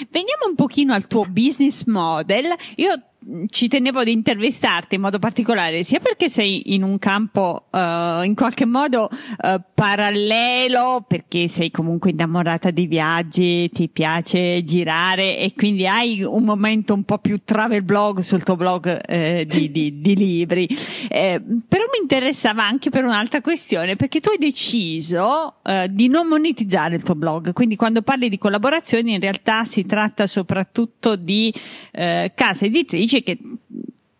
Veniamo 0.09 0.45
un 0.47 0.55
pochino 0.55 0.93
al 0.93 1.07
tuo 1.07 1.25
business 1.25 1.85
model. 1.85 2.53
Io 2.75 3.01
ci 3.49 3.67
tenevo 3.67 3.99
ad 3.99 4.07
intervistarti 4.07 4.95
in 4.95 5.01
modo 5.01 5.19
particolare 5.19 5.83
sia 5.83 5.99
perché 5.99 6.29
sei 6.29 6.73
in 6.73 6.83
un 6.83 6.97
campo 6.97 7.65
uh, 7.69 8.23
in 8.23 8.33
qualche 8.35 8.65
modo 8.65 9.09
uh, 9.11 9.61
parallelo 9.73 11.03
perché 11.05 11.47
sei 11.47 11.69
comunque 11.69 12.11
innamorata 12.11 12.71
di 12.71 12.87
viaggi, 12.87 13.69
ti 13.69 13.89
piace 13.89 14.63
girare 14.63 15.37
e 15.37 15.53
quindi 15.55 15.85
hai 15.85 16.23
un 16.23 16.43
momento 16.43 16.93
un 16.93 17.03
po' 17.03 17.17
più 17.17 17.37
travel 17.43 17.83
blog 17.83 18.19
sul 18.19 18.43
tuo 18.43 18.55
blog 18.55 19.01
eh, 19.05 19.45
di, 19.45 19.71
di, 19.71 19.99
di, 19.99 20.15
libri. 20.15 20.67
Eh, 21.09 21.41
però 21.67 21.83
mi 21.91 21.99
interessava 22.01 22.65
anche 22.65 22.89
per 22.89 23.03
un'altra 23.03 23.41
questione 23.41 23.95
perché 23.95 24.21
tu 24.21 24.29
hai 24.29 24.37
deciso 24.37 25.55
uh, 25.63 25.87
di 25.89 26.07
non 26.07 26.27
monetizzare 26.27 26.95
il 26.95 27.03
tuo 27.03 27.15
blog, 27.15 27.51
quindi 27.51 27.75
quando 27.75 28.01
parli 28.01 28.29
di 28.29 28.37
collaborazioni 28.37 29.13
in 29.13 29.19
realtà 29.19 29.65
si 29.65 29.85
tratta 29.85 30.27
soprattutto 30.27 31.15
di 31.15 31.53
case 31.91 32.65
editrici 32.65 33.16
amici 33.17 33.23
che 33.23 33.37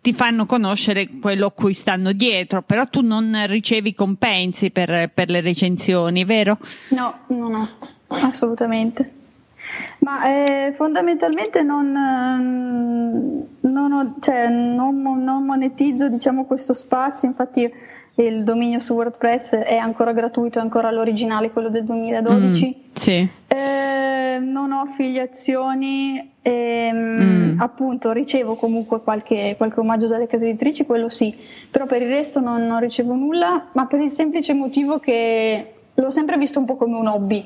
ti 0.02 0.14
fanno 0.14 0.46
conoscere 0.46 1.10
quello 1.20 1.48
a 1.48 1.52
cui 1.52 1.74
stanno 1.74 2.14
dietro, 2.14 2.62
però 2.62 2.88
tu 2.88 3.02
non 3.02 3.46
ricevi 3.48 3.94
compensi 3.94 4.72
per, 4.72 5.12
per 5.14 5.30
le 5.30 5.42
recensioni, 5.42 6.24
vero? 6.24 6.58
No, 6.90 7.20
no, 7.28 7.50
no, 7.50 7.70
assolutamente. 8.08 9.14
Ma 10.00 10.24
eh, 10.30 10.72
fondamentalmente 10.74 11.62
non, 11.62 11.92
non, 13.60 13.92
ho, 13.92 14.16
cioè, 14.22 14.48
non, 14.48 15.02
non, 15.02 15.44
monetizzo 15.44 16.08
diciamo, 16.08 16.46
questo 16.46 16.74
spazio, 16.74 17.28
infatti 17.28 17.70
il 18.24 18.44
dominio 18.44 18.80
su 18.80 18.94
WordPress 18.94 19.56
è 19.56 19.76
ancora 19.76 20.12
gratuito, 20.12 20.60
è 20.60 20.62
ancora 20.62 20.90
l'originale, 20.92 21.52
quello 21.52 21.70
del 21.70 21.84
2012. 21.84 22.66
Mm, 22.66 22.94
sì. 22.94 23.30
eh, 23.48 24.40
non 24.40 24.72
ho 24.72 24.82
affiliazioni, 24.82 26.32
e, 26.42 26.90
mm. 26.92 27.60
appunto 27.60 28.12
ricevo 28.12 28.56
comunque 28.56 29.02
qualche, 29.02 29.56
qualche, 29.58 29.80
omaggio 29.80 30.08
dalle 30.08 30.28
case 30.28 30.48
editrici, 30.48 30.86
quello 30.86 31.10
sì, 31.10 31.36
però 31.70 31.86
per 31.86 32.02
il 32.02 32.10
resto 32.10 32.40
non, 32.40 32.66
non 32.66 32.80
ricevo 32.80 33.14
nulla, 33.14 33.68
ma 33.74 33.86
per 33.86 34.00
il 34.00 34.10
semplice 34.10 34.54
motivo 34.54 35.00
che 35.00 35.74
l'ho 35.94 36.10
sempre 36.10 36.38
visto 36.38 36.60
un 36.60 36.66
po' 36.66 36.76
come 36.76 36.96
un 36.96 37.08
hobby. 37.08 37.46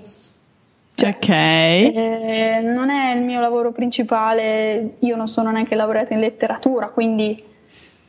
Cioè, 0.93 1.09
ok. 1.09 1.29
Eh, 1.29 2.61
non 2.63 2.89
è 2.89 3.15
il 3.15 3.23
mio 3.23 3.39
lavoro 3.39 3.71
principale, 3.71 4.97
io 4.99 5.15
non 5.15 5.27
sono 5.27 5.51
neanche 5.51 5.75
laureata 5.75 6.13
in 6.13 6.19
letteratura, 6.19 6.87
quindi 6.87 7.49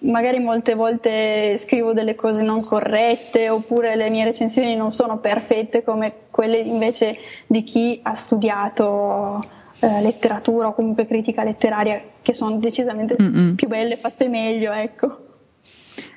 magari 0.03 0.39
molte 0.39 0.75
volte 0.75 1.57
scrivo 1.59 1.93
delle 1.93 2.15
cose 2.15 2.43
non 2.43 2.63
corrette 2.63 3.49
oppure 3.49 3.97
le 3.97 4.11
mie 4.11 4.25
recensioni 4.25 4.75
non 4.77 4.93
sono 4.93 5.19
perfette 5.19 5.83
come 5.83 6.13
quelle 6.31 6.59
invece 6.59 7.19
di 7.47 7.63
chi 7.63 8.01
ha 8.03 8.15
studiato 8.15 9.45
eh, 9.81 10.01
letteratura 10.01 10.69
o 10.69 10.75
comunque 10.75 11.07
critica 11.07 11.43
letteraria 11.43 12.01
che 12.23 12.33
sono 12.33 12.57
decisamente 12.59 13.17
Mm-mm. 13.21 13.55
più 13.55 13.69
belle, 13.69 13.97
fatte 13.97 14.29
meglio, 14.29 14.73
ecco. 14.73 15.27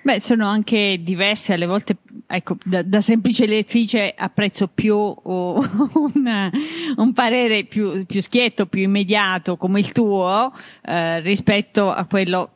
Beh, 0.04 0.20
sono 0.20 0.48
anche 0.48 1.00
diverse, 1.02 1.54
alle 1.54 1.66
volte, 1.66 1.98
ecco, 2.28 2.58
da, 2.64 2.84
da 2.84 3.02
semplice 3.02 3.48
lettrice 3.48 4.14
apprezzo 4.16 4.68
più 4.68 4.96
uh, 4.96 5.64
una, 6.14 6.52
un 6.98 7.12
parere 7.12 7.64
più, 7.64 8.06
più, 8.06 8.22
schietto, 8.22 8.68
più 8.68 8.84
immediato 8.84 9.58
come 9.58 9.80
il 9.80 9.92
tuo, 9.92 10.54
eh, 10.84 11.22
rispetto 11.22 11.92
a 11.92 12.06
quello 12.06 12.52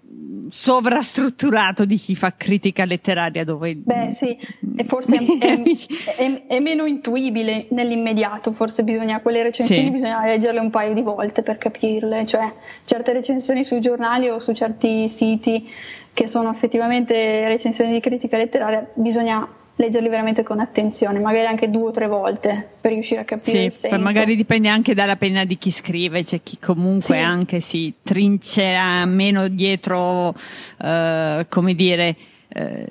sovrastrutturato 0.50 1.86
di 1.86 1.98
chi 1.98 2.16
fa 2.16 2.34
critica 2.36 2.86
letteraria 2.86 3.44
dove 3.44 3.76
beh 3.76 4.12
sì 4.12 4.38
e 4.76 4.84
forse 4.86 5.18
è, 5.18 5.62
è, 6.18 6.46
è, 6.48 6.60
meno 6.60 6.86
intuibile 6.86 7.68
nell'immediato 7.70 8.52
forse 8.52 8.84
bisogna 8.84 9.22
quelle 9.22 9.44
recensioni 9.44 9.86
sì. 9.86 9.92
bisogna 9.92 10.24
leggerle 10.24 10.60
un 10.60 10.70
paio 10.70 10.94
di 10.94 11.02
volte 11.02 11.42
per 11.42 11.58
capirle 11.58 12.26
cioè 12.26 12.54
certe 12.84 13.14
recensioni 13.14 13.64
sui 13.64 13.82
giornali 13.82 14.30
o 14.30 14.40
su 14.40 14.54
certi 14.54 15.08
siti 15.08 15.70
che 16.14 16.28
sono 16.28 16.52
effettivamente 16.52 17.48
recensioni 17.48 17.92
di 17.92 18.00
critica 18.00 18.38
letteraria 18.38 18.88
bisogna 18.94 19.48
leggerli 19.80 20.10
veramente 20.10 20.44
con 20.44 20.60
attenzione, 20.60 21.20
magari 21.20 21.48
anche 21.48 21.70
due 21.70 21.88
o 21.88 21.92
tre 21.92 22.08
volte 22.08 22.72
per 22.82 22.92
riuscire 22.92 23.22
a 23.22 23.24
capire 23.24 23.60
sì, 23.60 23.64
il 23.64 23.72
senso. 23.72 23.98
magari 23.98 24.36
dipende 24.36 24.68
anche 24.68 24.94
dalla 24.94 25.16
penna 25.16 25.46
di 25.46 25.58
chi 25.58 25.72
scrive, 25.72 26.22
c'è 26.22 26.42
chi 26.44 26.58
comunque 26.60 27.16
sì. 27.16 27.22
anche 27.22 27.60
si 27.62 27.94
trincera 28.04 29.06
meno 29.06 29.48
dietro, 29.48 30.28
uh, 30.28 31.46
come 31.48 31.76
dire, 31.76 32.16
uh, 32.56 32.84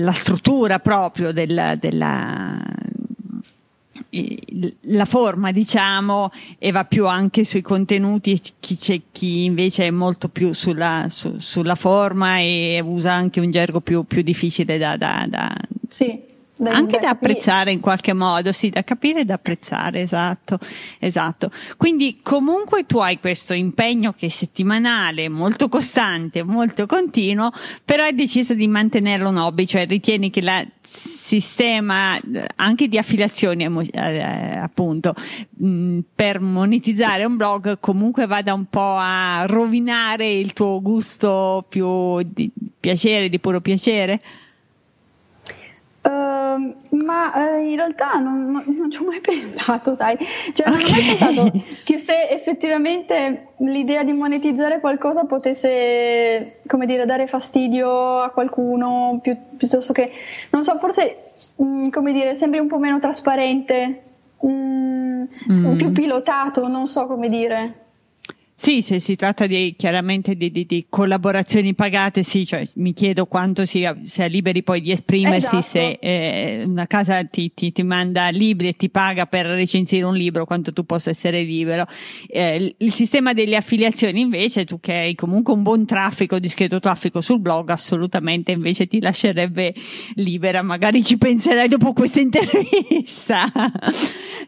la 0.00 0.12
struttura 0.12 0.78
proprio 0.78 1.32
del, 1.32 1.76
della, 1.78 2.58
la 4.82 5.04
forma, 5.04 5.52
diciamo, 5.52 6.30
e 6.58 6.70
va 6.70 6.84
più 6.84 7.06
anche 7.06 7.44
sui 7.44 7.62
contenuti, 7.62 8.40
chi 8.60 8.76
c'è 8.76 9.00
chi 9.10 9.44
invece 9.44 9.86
è 9.86 9.90
molto 9.90 10.28
più 10.28 10.52
sulla, 10.52 11.06
su, 11.08 11.38
sulla 11.38 11.74
forma 11.74 12.38
e 12.38 12.80
usa 12.84 13.12
anche 13.12 13.40
un 13.40 13.50
gergo 13.50 13.80
più, 13.80 14.04
più 14.04 14.22
difficile 14.22 14.78
da, 14.78 14.96
da, 14.96 15.26
da 15.28 15.54
sì, 15.88 16.20
da 16.58 16.72
anche 16.72 16.98
da 16.98 17.10
apprezzare 17.10 17.72
in 17.72 17.80
qualche 17.80 18.12
modo, 18.12 18.52
sì, 18.52 18.68
da 18.68 18.82
capire 18.82 19.20
e 19.20 19.24
da 19.24 19.34
apprezzare, 19.34 20.00
esatto, 20.00 20.58
esatto. 20.98 21.50
Quindi 21.76 22.20
comunque 22.22 22.84
tu 22.84 22.98
hai 22.98 23.18
questo 23.20 23.54
impegno 23.54 24.12
che 24.12 24.26
è 24.26 24.28
settimanale, 24.30 25.28
molto 25.28 25.68
costante, 25.68 26.42
molto 26.42 26.86
continuo, 26.86 27.50
però 27.84 28.02
hai 28.02 28.14
deciso 28.14 28.54
di 28.54 28.66
mantenerlo 28.66 29.28
un 29.28 29.36
hobby, 29.36 29.66
cioè 29.66 29.86
ritieni 29.86 30.30
che 30.30 30.42
la 30.42 30.64
sistema 30.90 32.16
eh, 32.16 32.46
anche 32.56 32.88
di 32.88 32.96
affiliazioni 32.96 33.64
eh, 33.92 34.00
appunto 34.56 35.14
mh, 35.58 35.98
per 36.14 36.40
monetizzare 36.40 37.26
un 37.26 37.36
blog 37.36 37.78
comunque 37.78 38.26
vada 38.26 38.54
un 38.54 38.64
po' 38.64 38.96
a 38.98 39.44
rovinare 39.46 40.30
il 40.32 40.54
tuo 40.54 40.80
gusto 40.80 41.66
più 41.68 42.22
di 42.22 42.50
piacere, 42.80 43.28
di 43.28 43.38
puro 43.38 43.60
piacere? 43.60 44.20
Uh, 46.00 46.37
ma 46.90 47.32
uh, 47.34 47.60
in 47.60 47.76
realtà 47.76 48.14
non, 48.14 48.50
non, 48.50 48.64
non, 48.66 48.90
ci 48.90 49.00
ho 49.00 49.04
mai 49.04 49.20
pensato, 49.22 49.94
sai, 49.94 50.16
cioè 50.52 50.68
non 50.68 50.78
okay. 50.78 50.90
ho 50.90 50.92
mai 50.92 51.16
pensato 51.16 51.64
che 51.84 51.98
se 51.98 52.28
effettivamente 52.28 53.48
l'idea 53.58 54.04
di 54.04 54.12
monetizzare 54.12 54.80
qualcosa 54.80 55.24
potesse, 55.24 56.60
come 56.66 56.86
dire, 56.86 57.06
dare 57.06 57.26
fastidio 57.26 58.18
a 58.18 58.30
qualcuno 58.30 59.18
pi- 59.22 59.36
piuttosto 59.56 59.92
che, 59.92 60.10
non 60.50 60.62
so, 60.62 60.78
forse, 60.78 61.32
mh, 61.56 61.64
mm, 61.64 61.90
come 61.90 62.12
dire, 62.12 62.34
sembri 62.34 62.58
un 62.58 62.68
po' 62.68 62.78
meno 62.78 62.98
trasparente, 62.98 64.02
mh, 64.40 64.48
mm. 64.48 65.26
mm. 65.52 65.76
più 65.76 65.92
pilotato, 65.92 66.66
non 66.68 66.86
so 66.86 67.06
come 67.06 67.28
dire. 67.28 67.86
Sì, 68.60 68.82
se 68.82 68.98
si 68.98 69.14
tratta 69.14 69.46
di, 69.46 69.76
chiaramente 69.78 70.34
di, 70.34 70.50
di, 70.50 70.66
di 70.66 70.86
collaborazioni 70.90 71.76
pagate, 71.76 72.24
sì, 72.24 72.44
cioè, 72.44 72.66
mi 72.74 72.92
chiedo 72.92 73.26
quanto 73.26 73.64
sia, 73.64 73.96
sia 74.02 74.26
liberi 74.26 74.64
poi 74.64 74.80
di 74.80 74.90
esprimersi 74.90 75.58
esatto. 75.58 75.62
se 75.62 75.98
eh, 76.00 76.64
una 76.64 76.88
casa 76.88 77.22
ti, 77.22 77.54
ti, 77.54 77.70
ti, 77.70 77.84
manda 77.84 78.30
libri 78.30 78.66
e 78.66 78.72
ti 78.72 78.90
paga 78.90 79.26
per 79.26 79.46
recensire 79.46 80.04
un 80.04 80.16
libro, 80.16 80.44
quanto 80.44 80.72
tu 80.72 80.84
possa 80.84 81.10
essere 81.10 81.44
libero. 81.44 81.86
Eh, 82.26 82.74
il 82.76 82.92
sistema 82.92 83.32
delle 83.32 83.54
affiliazioni 83.54 84.22
invece, 84.22 84.64
tu 84.64 84.80
che 84.80 84.92
hai 84.92 85.14
comunque 85.14 85.54
un 85.54 85.62
buon 85.62 85.86
traffico, 85.86 86.40
discreto 86.40 86.80
traffico 86.80 87.20
sul 87.20 87.38
blog, 87.38 87.70
assolutamente 87.70 88.50
invece 88.50 88.88
ti 88.88 89.00
lascerebbe 89.00 89.72
libera, 90.14 90.62
magari 90.62 91.04
ci 91.04 91.16
penserai 91.16 91.68
dopo 91.68 91.92
questa 91.92 92.18
intervista. 92.20 93.44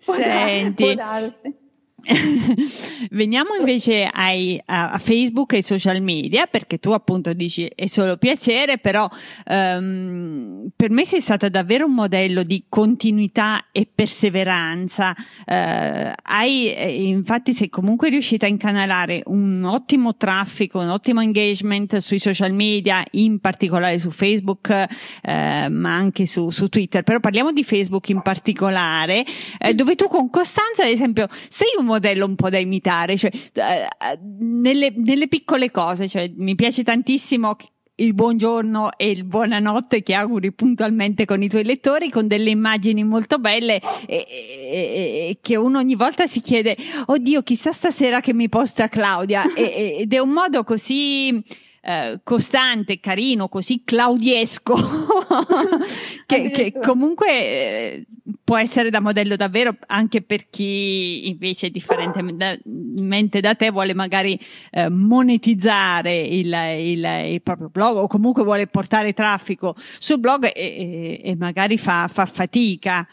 Può 0.04 0.14
Senti. 0.14 0.94
Darsi. 0.96 1.59
Veniamo 3.10 3.54
invece 3.58 4.04
ai, 4.04 4.60
a, 4.64 4.98
Facebook 4.98 5.52
e 5.54 5.62
social 5.62 6.00
media, 6.00 6.46
perché 6.46 6.78
tu 6.78 6.90
appunto 6.90 7.32
dici 7.32 7.70
è 7.74 7.86
solo 7.86 8.16
piacere, 8.16 8.78
però 8.78 9.08
um, 9.46 10.68
per 10.74 10.90
me 10.90 11.04
sei 11.04 11.20
stata 11.20 11.48
davvero 11.48 11.86
un 11.86 11.94
modello 11.94 12.42
di 12.42 12.64
continuità 12.68 13.66
e 13.72 13.88
perseveranza. 13.92 15.14
Uh, 15.46 16.12
hai, 16.22 16.72
eh, 16.72 17.04
infatti, 17.06 17.52
sei 17.52 17.68
comunque 17.68 18.08
riuscita 18.08 18.46
a 18.46 18.48
incanalare 18.48 19.22
un 19.26 19.64
ottimo 19.64 20.16
traffico, 20.16 20.80
un 20.80 20.88
ottimo 20.88 21.20
engagement 21.20 21.96
sui 21.98 22.18
social 22.18 22.52
media, 22.52 23.04
in 23.12 23.40
particolare 23.40 23.98
su 23.98 24.10
Facebook, 24.10 24.68
uh, 24.70 25.70
ma 25.70 25.94
anche 25.94 26.26
su, 26.26 26.50
su, 26.50 26.68
Twitter. 26.68 27.02
Però 27.02 27.20
parliamo 27.20 27.52
di 27.52 27.64
Facebook 27.64 28.08
in 28.08 28.22
particolare, 28.22 29.24
uh, 29.66 29.72
dove 29.72 29.94
tu 29.94 30.08
con 30.08 30.30
costanza, 30.30 30.84
ad 30.84 30.90
esempio, 30.90 31.28
sei 31.48 31.68
un 31.78 31.89
modello 31.90 32.26
un 32.26 32.34
po' 32.34 32.48
da 32.48 32.58
imitare, 32.58 33.16
cioè, 33.16 33.30
uh, 33.30 34.18
nelle, 34.38 34.92
nelle, 34.96 35.28
piccole 35.28 35.70
cose, 35.70 36.08
cioè, 36.08 36.30
mi 36.36 36.54
piace 36.54 36.82
tantissimo 36.82 37.56
il 37.96 38.14
buongiorno 38.14 38.96
e 38.96 39.10
il 39.10 39.24
buonanotte 39.24 40.02
che 40.02 40.14
auguri 40.14 40.52
puntualmente 40.52 41.26
con 41.26 41.42
i 41.42 41.48
tuoi 41.48 41.64
lettori 41.64 42.08
con 42.08 42.26
delle 42.26 42.48
immagini 42.48 43.04
molto 43.04 43.38
belle 43.38 43.78
e, 44.06 44.26
e, 44.26 44.26
e 44.26 45.38
che 45.40 45.56
uno 45.56 45.78
ogni 45.78 45.96
volta 45.96 46.26
si 46.26 46.40
chiede 46.40 46.76
oddio 47.06 47.42
chissà 47.42 47.72
stasera 47.72 48.20
che 48.20 48.32
mi 48.32 48.48
posta 48.48 48.88
Claudia. 48.88 49.52
Ed 49.54 50.12
è 50.12 50.18
un 50.18 50.30
modo 50.30 50.64
così 50.64 51.42
eh, 51.82 52.20
costante, 52.22 53.00
carino, 53.00 53.48
così 53.48 53.82
claudiesco, 53.84 54.74
che, 56.26 56.50
che, 56.50 56.72
comunque 56.78 57.28
eh, 57.28 58.06
può 58.44 58.58
essere 58.58 58.90
da 58.90 59.00
modello 59.00 59.36
davvero 59.36 59.76
anche 59.86 60.20
per 60.20 60.48
chi 60.50 61.28
invece 61.28 61.70
differentemente 61.70 63.40
da 63.40 63.54
te 63.54 63.70
vuole 63.70 63.94
magari 63.94 64.38
eh, 64.70 64.88
monetizzare 64.90 66.14
il, 66.16 66.52
il, 66.52 67.04
il, 67.32 67.42
proprio 67.42 67.70
blog 67.70 67.96
o 67.96 68.06
comunque 68.06 68.44
vuole 68.44 68.66
portare 68.66 69.14
traffico 69.14 69.74
sul 69.78 70.20
blog 70.20 70.44
e, 70.44 70.52
e, 70.54 71.20
e 71.24 71.36
magari 71.36 71.78
fa, 71.78 72.08
fa 72.08 72.26
fatica. 72.26 73.08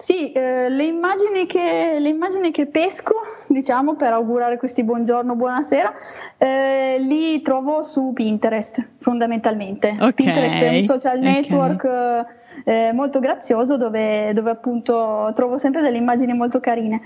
Sì, 0.00 0.30
eh, 0.30 0.68
le, 0.68 0.84
immagini 0.84 1.44
che, 1.46 1.96
le, 1.98 2.08
immagini 2.08 2.52
che, 2.52 2.66
pesco, 2.66 3.14
diciamo, 3.48 3.96
per 3.96 4.12
augurare 4.12 4.56
questi 4.56 4.84
buongiorno, 4.84 5.34
buonasera, 5.34 5.92
eh, 6.38 6.98
li 7.00 7.42
trovo 7.42 7.82
su 7.82 8.12
Pinterest, 8.14 8.80
fondamentalmente. 8.98 9.96
Okay, 9.98 10.12
Pinterest 10.12 10.56
è 10.56 10.68
un 10.68 10.82
social 10.84 11.18
network 11.18 11.82
okay. 11.82 12.24
eh, 12.64 12.92
molto 12.92 13.18
grazioso 13.18 13.76
dove, 13.76 14.32
dove, 14.34 14.50
appunto 14.50 15.32
trovo 15.34 15.58
sempre 15.58 15.82
delle 15.82 15.98
immagini 15.98 16.32
molto 16.32 16.60
carine. 16.60 17.00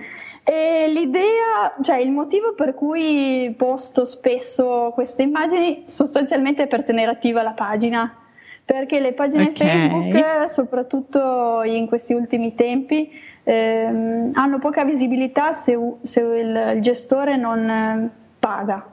E 0.44 0.85
l'idea, 0.88 1.74
cioè 1.81 1.96
il 1.96 2.11
motivo 2.11 2.52
per 2.52 2.74
cui 2.74 3.55
posto 3.57 4.05
spesso 4.05 4.90
queste 4.92 5.22
immagini 5.22 5.85
sostanzialmente 5.87 6.64
è 6.64 6.66
per 6.66 6.83
tenere 6.83 7.11
attiva 7.11 7.42
la 7.42 7.52
pagina 7.52 8.16
perché 8.64 9.01
le 9.01 9.12
pagine 9.12 9.48
okay. 9.48 9.66
Facebook, 9.66 10.48
soprattutto 10.48 11.62
in 11.64 11.87
questi 11.87 12.14
ultimi 12.14 12.55
tempi, 12.55 13.11
ehm, 13.42 14.31
hanno 14.35 14.59
poca 14.59 14.85
visibilità 14.85 15.53
se, 15.53 15.79
se 16.03 16.20
il, 16.20 16.72
il, 16.77 16.81
gestore 16.81 17.37
non 17.37 17.68
eh, 17.68 18.11
paga 18.38 18.87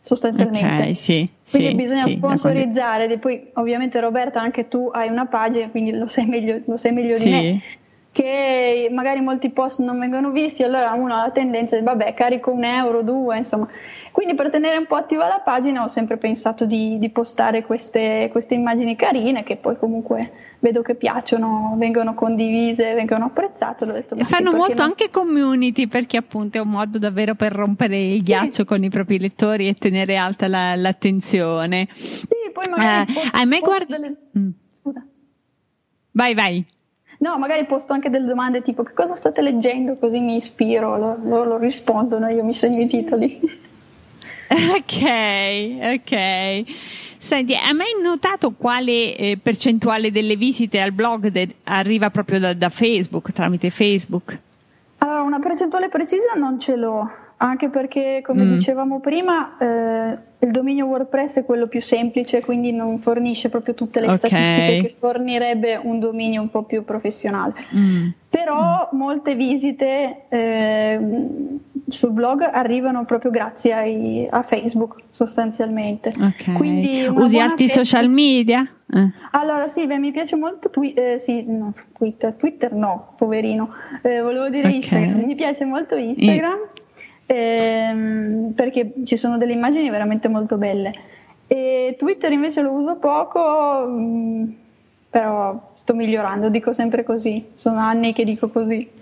sostanzialmente. 0.00 0.82
Okay, 0.82 0.94
sì, 0.94 1.30
quindi 1.48 1.68
sì, 1.68 1.74
bisogna 1.74 2.02
sì, 2.04 2.16
sponsorizzare. 2.16 3.18
Poi, 3.18 3.50
ovviamente, 3.54 4.00
Roberta, 4.00 4.40
anche 4.40 4.68
tu 4.68 4.90
hai 4.92 5.08
una 5.08 5.26
pagina, 5.26 5.68
quindi 5.68 5.92
lo 5.92 6.08
sai 6.08 6.26
meglio, 6.26 6.60
lo 6.64 6.76
sai 6.76 6.92
meglio 6.92 7.18
di 7.18 7.30
me 7.30 7.62
che 8.12 8.88
magari 8.90 9.20
molti 9.20 9.50
post 9.50 9.80
non 9.80 9.98
vengono 9.98 10.30
visti, 10.30 10.62
allora 10.62 10.92
uno 10.92 11.14
ha 11.14 11.24
la 11.24 11.30
tendenza 11.30 11.76
di 11.76 11.82
vabbè 11.82 12.14
carico 12.14 12.50
un 12.50 12.64
euro, 12.64 13.02
due, 13.02 13.36
insomma. 13.36 13.68
Quindi 14.10 14.34
per 14.34 14.50
tenere 14.50 14.76
un 14.76 14.86
po' 14.86 14.96
attiva 14.96 15.28
la 15.28 15.40
pagina 15.44 15.84
ho 15.84 15.88
sempre 15.88 16.16
pensato 16.16 16.66
di, 16.66 16.98
di 16.98 17.10
postare 17.10 17.62
queste, 17.62 18.28
queste, 18.32 18.54
immagini 18.54 18.96
carine 18.96 19.44
che 19.44 19.56
poi 19.56 19.78
comunque 19.78 20.32
vedo 20.58 20.82
che 20.82 20.96
piacciono, 20.96 21.76
vengono 21.76 22.14
condivise, 22.14 22.94
vengono 22.94 23.26
apprezzate. 23.26 23.86
Detto, 23.86 24.16
e 24.16 24.24
fanno 24.24 24.52
molto 24.52 24.74
non... 24.74 24.86
anche 24.86 25.10
community 25.10 25.86
perché 25.86 26.16
appunto 26.16 26.58
è 26.58 26.60
un 26.60 26.70
modo 26.70 26.98
davvero 26.98 27.36
per 27.36 27.52
rompere 27.52 27.96
il 28.00 28.22
sì. 28.22 28.32
ghiaccio 28.32 28.64
con 28.64 28.82
i 28.82 28.88
propri 28.88 29.20
lettori 29.20 29.68
e 29.68 29.74
tenere 29.74 30.16
alta 30.16 30.48
la, 30.48 30.74
l'attenzione. 30.74 31.86
Sì, 31.92 32.34
poi 32.52 32.68
magari... 32.68 33.12
Eh, 33.12 33.30
hai 33.32 33.46
mai 33.46 33.60
guardato... 33.60 34.00
Delle... 34.00 34.16
Mm. 34.36 34.50
Vai, 36.10 36.34
vai. 36.34 36.66
No, 37.18 37.36
magari 37.36 37.66
posto 37.66 37.92
anche 37.92 38.10
delle 38.10 38.26
domande 38.26 38.62
tipo 38.62 38.82
che 38.82 38.92
cosa 38.92 39.14
state 39.16 39.42
leggendo 39.42 39.96
così 39.96 40.20
mi 40.20 40.36
ispiro, 40.36 40.96
loro, 40.96 41.18
loro 41.22 41.58
rispondono, 41.58 42.28
io 42.28 42.44
mi 42.44 42.52
segno 42.52 42.80
i 42.80 42.86
titoli. 42.86 43.40
ok, 44.48 45.78
ok. 45.94 46.64
Senti, 47.18 47.54
hai 47.54 47.74
mai 47.74 48.00
notato 48.00 48.52
quale 48.52 49.16
eh, 49.16 49.38
percentuale 49.42 50.12
delle 50.12 50.36
visite 50.36 50.80
al 50.80 50.92
blog 50.92 51.26
de- 51.28 51.56
arriva 51.64 52.10
proprio 52.10 52.38
da, 52.38 52.54
da 52.54 52.68
Facebook, 52.68 53.32
tramite 53.32 53.70
Facebook? 53.70 54.38
Allora, 54.98 55.22
una 55.22 55.38
percentuale 55.40 55.88
precisa 55.88 56.34
non 56.36 56.60
ce 56.60 56.76
l'ho 56.76 57.10
anche 57.38 57.68
perché, 57.68 58.20
come 58.24 58.44
mm. 58.44 58.54
dicevamo 58.54 59.00
prima, 59.00 59.56
eh, 59.58 60.18
il 60.40 60.50
dominio 60.50 60.86
WordPress 60.86 61.38
è 61.38 61.44
quello 61.44 61.66
più 61.66 61.82
semplice, 61.82 62.42
quindi 62.42 62.72
non 62.72 63.00
fornisce 63.00 63.48
proprio 63.48 63.74
tutte 63.74 64.00
le 64.00 64.06
okay. 64.06 64.18
statistiche 64.18 64.82
che 64.82 64.94
fornirebbe 64.94 65.80
un 65.82 65.98
dominio 65.98 66.40
un 66.42 66.50
po' 66.50 66.62
più 66.62 66.84
professionale. 66.84 67.54
Mm. 67.74 68.08
Però 68.28 68.88
mm. 68.92 68.96
molte 68.96 69.34
visite 69.34 70.26
eh, 70.28 71.00
sul 71.88 72.10
blog 72.12 72.42
arrivano 72.42 73.04
proprio 73.04 73.32
grazie 73.32 73.72
ai, 73.72 74.28
a 74.30 74.42
Facebook, 74.42 74.96
sostanzialmente. 75.10 76.12
Okay. 76.16 77.08
Usi 77.08 77.40
altri 77.40 77.68
social 77.68 78.08
media? 78.08 78.60
Eh. 78.94 79.10
Allora 79.32 79.66
sì, 79.66 79.86
beh, 79.86 79.98
mi 79.98 80.12
piace 80.12 80.36
molto 80.36 80.70
twi- 80.70 80.94
eh, 80.94 81.18
sì, 81.18 81.44
no, 81.46 81.74
Twitter, 81.92 82.34
Twitter 82.34 82.72
no, 82.72 83.14
poverino, 83.16 83.70
eh, 84.02 84.20
volevo 84.20 84.48
dire 84.48 84.66
okay. 84.68 84.76
Instagram, 84.76 85.24
mi 85.24 85.34
piace 85.34 85.64
molto 85.64 85.96
Instagram 85.96 86.58
ehm, 87.28 88.52
perché 88.54 88.92
ci 89.04 89.16
sono 89.16 89.36
delle 89.36 89.52
immagini 89.52 89.90
veramente 89.90 90.28
molto 90.28 90.56
belle. 90.56 90.92
E 91.46 91.94
Twitter 91.98 92.32
invece 92.32 92.62
lo 92.62 92.72
uso 92.72 92.96
poco, 92.96 93.86
mh, 93.86 94.00
mm, 94.00 94.44
però 95.10 95.72
sto 95.76 95.94
migliorando, 95.94 96.48
dico 96.48 96.72
sempre 96.72 97.04
così, 97.04 97.52
sono 97.54 97.78
anni 97.78 98.12
che 98.12 98.24
dico 98.24 98.48
così. 98.48 98.88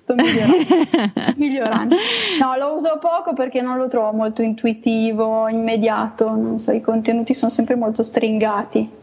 sto 0.00 0.14
migliorando. 0.14 1.32
migliorando. 1.36 1.96
No, 2.38 2.56
lo 2.56 2.74
uso 2.74 2.98
poco 3.00 3.32
perché 3.32 3.62
non 3.62 3.78
lo 3.78 3.88
trovo 3.88 4.12
molto 4.12 4.42
intuitivo, 4.42 5.48
immediato, 5.48 6.28
non 6.28 6.58
so, 6.58 6.72
i 6.72 6.80
contenuti 6.80 7.34
sono 7.34 7.50
sempre 7.50 7.76
molto 7.76 8.02
stringati. 8.02 8.98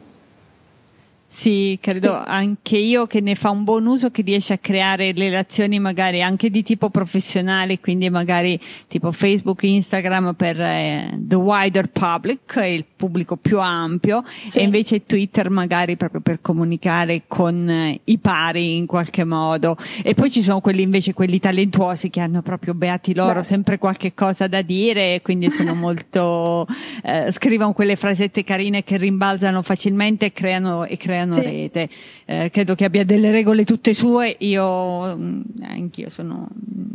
Sì, 1.29 1.77
credo 1.81 2.15
anche 2.15 2.77
io 2.77 3.05
che 3.05 3.19
ne 3.19 3.35
fa 3.35 3.49
un 3.49 3.65
buon 3.65 3.85
uso 3.85 4.09
che 4.11 4.21
riesce 4.21 4.53
a 4.53 4.57
creare 4.57 5.11
relazioni 5.11 5.77
magari 5.77 6.21
anche 6.21 6.49
di 6.49 6.63
tipo 6.63 6.89
professionale, 6.89 7.81
quindi 7.81 8.09
magari 8.09 8.57
tipo 8.87 9.11
Facebook, 9.11 9.61
Instagram 9.63 10.35
per 10.35 10.59
eh, 10.59 11.19
the 11.19 11.35
wider 11.35 11.89
public, 11.89 12.55
il 12.63 12.85
pubblico 12.95 13.35
più 13.35 13.59
ampio, 13.59 14.23
sì. 14.47 14.59
e 14.59 14.63
invece 14.63 15.05
Twitter 15.05 15.49
magari 15.49 15.97
proprio 15.97 16.21
per 16.21 16.39
comunicare 16.39 17.23
con 17.27 17.69
eh, 17.69 17.99
i 18.05 18.17
pari 18.19 18.77
in 18.77 18.85
qualche 18.85 19.25
modo. 19.25 19.75
E 20.01 20.13
poi 20.13 20.31
ci 20.31 20.41
sono 20.41 20.61
quelli 20.61 20.81
invece, 20.81 21.13
quelli 21.13 21.39
talentuosi 21.39 22.09
che 22.09 22.21
hanno 22.21 22.41
proprio 22.41 22.73
beati 22.73 23.13
loro 23.13 23.39
Beh. 23.39 23.43
sempre 23.43 23.77
qualche 23.77 24.13
cosa 24.13 24.47
da 24.47 24.61
dire, 24.61 25.15
e 25.15 25.21
quindi 25.21 25.49
sono 25.49 25.75
molto, 25.75 26.65
eh, 27.03 27.33
scrivono 27.33 27.73
quelle 27.73 27.97
frasette 27.97 28.45
carine 28.45 28.85
che 28.85 28.95
rimbalzano 28.95 29.61
facilmente 29.61 30.27
e 30.27 30.31
creano, 30.31 30.85
e 30.85 30.95
creano 30.95 31.15
creano 31.17 31.34
sì. 31.34 31.41
rete. 31.41 31.89
Eh, 32.25 32.49
credo 32.51 32.75
che 32.75 32.86
abbia 32.86 33.03
delle 33.03 33.32
regole 33.32 33.63
tutte 33.63 33.93
sue. 33.93 34.36
Io, 34.39 35.17
mm, 35.17 35.41
anch'io 35.63 36.10
sono, 36.10 36.47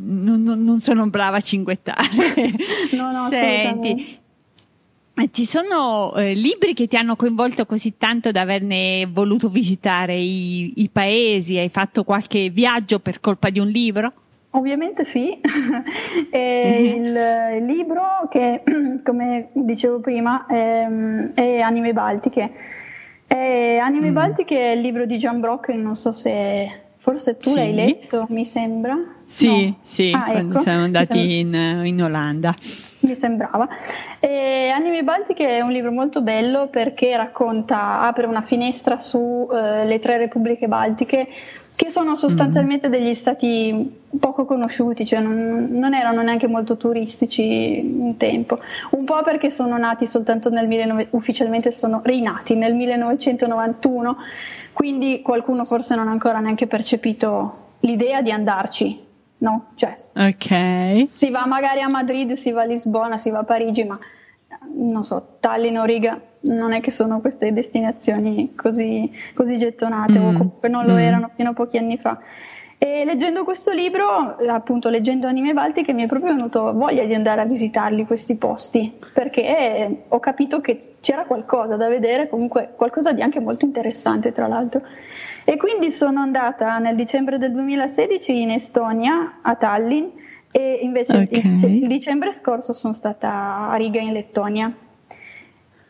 non, 0.04 0.42
non 0.42 0.80
sono 0.80 1.08
brava 1.08 1.38
a 1.38 1.40
cinguettare. 1.40 2.06
no, 2.92 3.10
no, 3.10 3.26
Senti, 3.28 4.18
eh, 5.14 5.28
ci 5.32 5.44
sono 5.44 6.14
eh, 6.14 6.34
libri 6.34 6.74
che 6.74 6.86
ti 6.86 6.96
hanno 6.96 7.16
coinvolto 7.16 7.66
così 7.66 7.96
tanto 7.98 8.30
da 8.30 8.42
averne 8.42 9.08
voluto 9.10 9.48
visitare 9.48 10.16
i, 10.16 10.72
i 10.76 10.88
paesi? 10.90 11.58
Hai 11.58 11.68
fatto 11.68 12.04
qualche 12.04 12.50
viaggio 12.50 13.00
per 13.00 13.20
colpa 13.20 13.50
di 13.50 13.58
un 13.58 13.68
libro? 13.68 14.12
Ovviamente 14.54 15.04
sì, 15.04 15.40
il, 16.30 17.16
il, 17.56 17.64
libro 17.64 18.28
che, 18.28 18.62
come 19.02 19.48
dicevo 19.54 20.00
prima, 20.00 20.44
è, 20.44 20.86
è 21.32 21.60
Anime 21.60 21.94
Baltiche. 21.94 22.52
È 23.32 23.78
Anime 23.78 24.10
mm. 24.10 24.14
Baltiche 24.14 24.58
è 24.58 24.74
il 24.74 24.82
libro 24.82 25.06
di 25.06 25.18
Gian 25.18 25.40
Brock, 25.40 25.68
non 25.70 25.96
so 25.96 26.12
se 26.12 26.80
forse 26.98 27.38
tu 27.38 27.48
sì. 27.48 27.56
l'hai 27.56 27.72
letto, 27.72 28.26
mi 28.28 28.44
sembra. 28.44 28.94
Sì, 29.24 29.68
no. 29.68 29.78
sì, 29.80 30.12
ah, 30.14 30.24
quando 30.24 30.54
ecco. 30.54 30.62
siamo 30.62 30.82
andati 30.84 31.38
in, 31.38 31.80
in, 31.84 32.02
Olanda. 32.02 32.54
Mi 33.00 33.14
sembrava. 33.14 33.66
E 34.20 34.68
Anime 34.68 35.02
Baltiche 35.02 35.48
è 35.48 35.60
un 35.62 35.70
libro 35.70 35.90
molto 35.90 36.20
bello 36.20 36.68
perché 36.68 37.16
racconta, 37.16 38.02
apre 38.02 38.26
una 38.26 38.42
finestra 38.42 38.98
sulle 38.98 39.94
uh, 39.94 39.98
tre 39.98 40.18
repubbliche 40.18 40.68
baltiche 40.68 41.26
che 41.74 41.90
sono 41.90 42.14
sostanzialmente 42.14 42.88
mm. 42.88 42.90
degli 42.90 43.14
stati 43.14 44.00
poco 44.20 44.44
conosciuti, 44.44 45.06
cioè 45.06 45.20
non, 45.20 45.68
non, 45.70 45.94
erano 45.94 46.22
neanche 46.22 46.46
molto 46.46 46.76
turistici 46.76 47.80
un 47.82 48.16
tempo, 48.16 48.58
un 48.90 49.04
po' 49.04 49.22
perché 49.22 49.50
sono 49.50 49.76
nati 49.78 50.06
soltanto 50.06 50.50
nel 50.50 50.68
19, 50.68 51.08
ufficialmente 51.10 51.70
sono 51.72 52.02
rinati 52.04 52.56
nel 52.56 52.74
1991, 52.74 54.16
quindi 54.72 55.22
qualcuno 55.22 55.64
forse 55.64 55.94
non 55.94 56.08
ha 56.08 56.12
ancora 56.12 56.40
neanche 56.40 56.66
percepito 56.66 57.70
l'idea 57.80 58.22
di 58.22 58.30
andarci, 58.30 59.00
no? 59.38 59.72
Cioè, 59.74 59.96
okay. 60.14 61.06
si 61.06 61.30
va 61.30 61.46
magari 61.46 61.80
a 61.80 61.88
Madrid, 61.88 62.32
si 62.32 62.52
va 62.52 62.62
a 62.62 62.66
Lisbona, 62.66 63.18
si 63.18 63.30
va 63.30 63.40
a 63.40 63.44
Parigi, 63.44 63.84
ma 63.84 63.98
non 64.74 65.04
so, 65.04 65.36
Tallinn 65.40 65.76
o 65.76 65.84
Riga 65.84 66.20
non 66.42 66.72
è 66.72 66.80
che 66.80 66.90
sono 66.90 67.20
queste 67.20 67.52
destinazioni 67.52 68.54
così, 68.54 69.10
così 69.34 69.58
gettonate 69.58 70.18
mm. 70.18 70.24
o 70.24 70.32
comunque 70.32 70.68
non 70.68 70.86
lo 70.86 70.94
mm. 70.94 70.98
erano 70.98 71.30
fino 71.34 71.50
a 71.50 71.52
pochi 71.52 71.78
anni 71.78 71.98
fa. 71.98 72.18
E 72.78 73.04
leggendo 73.04 73.44
questo 73.44 73.70
libro, 73.70 74.34
appunto 74.48 74.88
leggendo 74.88 75.28
Anime 75.28 75.52
Baltiche, 75.52 75.92
mi 75.92 76.02
è 76.02 76.08
proprio 76.08 76.34
venuto 76.34 76.72
voglia 76.72 77.04
di 77.04 77.14
andare 77.14 77.40
a 77.40 77.44
visitarli 77.44 78.04
questi 78.04 78.34
posti, 78.34 78.98
perché 79.12 80.04
ho 80.08 80.18
capito 80.18 80.60
che 80.60 80.94
c'era 80.98 81.24
qualcosa 81.24 81.76
da 81.76 81.86
vedere, 81.86 82.28
comunque 82.28 82.72
qualcosa 82.74 83.12
di 83.12 83.22
anche 83.22 83.38
molto 83.38 83.64
interessante 83.64 84.32
tra 84.32 84.48
l'altro. 84.48 84.82
E 85.44 85.56
quindi 85.56 85.92
sono 85.92 86.20
andata 86.20 86.78
nel 86.78 86.96
dicembre 86.96 87.38
del 87.38 87.52
2016 87.52 88.42
in 88.42 88.50
Estonia, 88.50 89.38
a 89.42 89.54
Tallinn, 89.54 90.08
e 90.52 90.80
invece 90.82 91.16
okay. 91.16 91.40
il, 91.40 91.82
il 91.82 91.86
dicembre 91.88 92.32
scorso 92.32 92.72
sono 92.74 92.92
stata 92.92 93.70
a 93.70 93.74
Riga 93.76 94.00
in 94.00 94.12
Lettonia. 94.12 94.72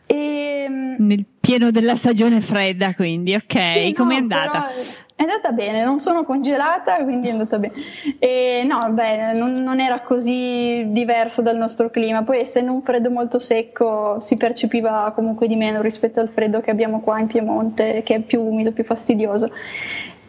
E, 0.05 0.65
ehm, 0.65 0.95
Nel 0.99 1.25
pieno 1.39 1.69
della 1.69 1.95
stagione 1.95 2.39
fredda, 2.39 2.93
quindi, 2.95 3.35
ok, 3.35 3.83
sì, 3.83 3.93
com'è 3.93 4.13
no, 4.13 4.19
andata? 4.19 4.69
È 5.15 5.21
andata 5.21 5.51
bene, 5.51 5.83
non 5.83 5.99
sono 5.99 6.23
congelata, 6.23 7.03
quindi 7.03 7.27
è 7.27 7.31
andata 7.31 7.59
bene. 7.59 7.73
E 8.19 8.63
no, 8.65 8.89
beh, 8.89 9.33
non, 9.33 9.61
non, 9.61 9.79
era 9.79 9.99
così 10.01 10.85
diverso 10.87 11.41
dal 11.41 11.57
nostro 11.57 11.89
clima. 11.89 12.23
Poi, 12.23 12.39
essendo 12.39 12.73
un 12.73 12.81
freddo 12.81 13.09
molto 13.11 13.39
secco, 13.39 14.19
si 14.21 14.37
percepiva 14.37 15.11
comunque 15.13 15.47
di 15.47 15.55
meno 15.55 15.81
rispetto 15.81 16.19
al 16.19 16.29
freddo 16.29 16.61
che 16.61 16.71
abbiamo 16.71 17.01
qua 17.01 17.19
in 17.19 17.27
Piemonte, 17.27 18.01
che 18.03 18.15
è 18.15 18.19
più 18.21 18.41
umido, 18.41 18.71
più 18.71 18.83
fastidioso. 18.85 19.51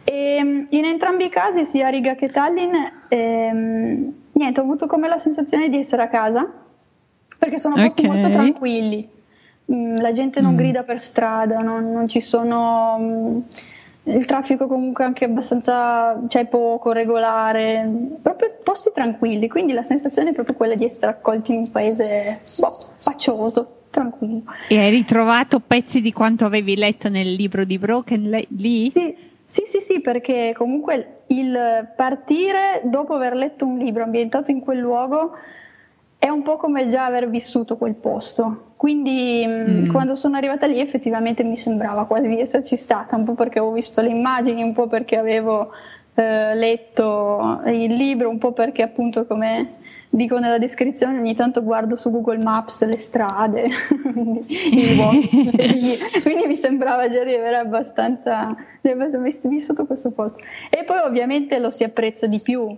E 0.07 0.65
in 0.69 0.85
entrambi 0.85 1.25
i 1.25 1.29
casi, 1.29 1.65
sia 1.65 1.89
Riga 1.89 2.13
che 2.13 2.29
Tallinn, 2.29 2.73
ehm, 3.07 4.13
niente, 4.33 4.59
ho 4.59 4.63
avuto 4.63 4.85
come 4.85 5.07
la 5.07 5.17
sensazione 5.17 5.67
di 5.67 5.79
essere 5.79 6.03
a 6.03 6.07
casa, 6.07 6.47
perché 7.39 7.57
sono 7.57 7.73
posti 7.73 8.05
okay. 8.05 8.15
molto 8.15 8.29
tranquilli. 8.29 9.09
Mm, 9.71 9.95
la 9.97 10.11
gente 10.11 10.41
non 10.41 10.53
mm. 10.53 10.57
grida 10.57 10.83
per 10.83 11.01
strada, 11.01 11.59
non, 11.59 11.91
non 11.91 12.07
ci 12.07 12.21
sono. 12.21 12.97
Mm, 12.99 13.39
il 14.07 14.25
traffico 14.25 14.67
comunque 14.67 15.03
anche 15.03 15.25
abbastanza, 15.25 16.21
cioè 16.27 16.45
poco, 16.45 16.91
regolare, 16.91 17.89
proprio 18.21 18.55
posti 18.63 18.91
tranquilli, 18.93 19.47
quindi 19.47 19.73
la 19.73 19.81
sensazione 19.81 20.29
è 20.29 20.33
proprio 20.33 20.55
quella 20.55 20.75
di 20.75 20.85
essere 20.85 21.09
accolti 21.09 21.53
in 21.53 21.59
un 21.59 21.71
paese 21.71 22.41
boh, 22.59 22.77
pacioso, 23.03 23.77
tranquillo. 23.89 24.43
E 24.67 24.77
hai 24.77 24.91
ritrovato 24.91 25.59
pezzi 25.59 26.01
di 26.01 26.13
quanto 26.13 26.45
avevi 26.45 26.75
letto 26.75 27.09
nel 27.09 27.33
libro 27.33 27.65
di 27.65 27.79
Broken 27.79 28.43
lì? 28.49 28.91
Sì, 28.91 29.15
sì, 29.45 29.63
sì, 29.65 29.79
sì, 29.79 30.01
perché 30.01 30.53
comunque 30.57 31.21
il 31.27 31.87
partire 31.95 32.81
dopo 32.85 33.13
aver 33.13 33.35
letto 33.35 33.65
un 33.65 33.77
libro 33.77 34.03
ambientato 34.03 34.51
in 34.51 34.59
quel 34.59 34.79
luogo 34.79 35.31
è 36.17 36.29
un 36.29 36.41
po' 36.41 36.57
come 36.57 36.87
già 36.87 37.05
aver 37.05 37.29
vissuto 37.29 37.77
quel 37.77 37.93
posto. 37.93 38.73
Quindi 38.75 39.45
mm. 39.45 39.83
mm. 39.83 39.91
quando 39.91 40.15
sono 40.15 40.37
arrivata 40.37 40.65
lì 40.65 40.79
effettivamente 40.79 41.43
mi 41.43 41.57
sembrava 41.57 42.05
quasi 42.05 42.29
di 42.29 42.39
esserci 42.39 42.75
stata, 42.75 43.15
un 43.15 43.23
po' 43.23 43.33
perché 43.33 43.59
avevo 43.59 43.73
visto 43.73 44.01
le 44.01 44.09
immagini, 44.09 44.63
un 44.63 44.73
po' 44.73 44.87
perché 44.87 45.17
avevo 45.17 45.71
eh, 46.15 46.55
letto 46.55 47.61
il 47.67 47.93
libro, 47.93 48.29
un 48.29 48.39
po' 48.39 48.51
perché 48.51 48.81
appunto 48.81 49.27
come 49.27 49.83
dico 50.15 50.39
nella 50.39 50.57
descrizione, 50.57 51.19
ogni 51.19 51.35
tanto 51.35 51.61
guardo 51.61 51.97
su 51.97 52.09
Google 52.09 52.37
Maps 52.37 52.85
le 52.85 52.97
strade, 52.97 53.63
quindi, 54.01 55.97
quindi 56.21 56.47
mi 56.47 56.55
sembrava 56.55 57.09
già 57.09 57.23
di 57.23 57.33
avere 57.33 57.57
abbastanza, 57.57 58.55
di 58.79 58.89
aver 58.89 59.19
vissuto 59.19 59.85
questo 59.85 60.11
posto. 60.11 60.39
E 60.69 60.83
poi 60.85 60.99
ovviamente 60.99 61.59
lo 61.59 61.69
si 61.69 61.83
apprezza 61.83 62.27
di 62.27 62.41
più, 62.41 62.77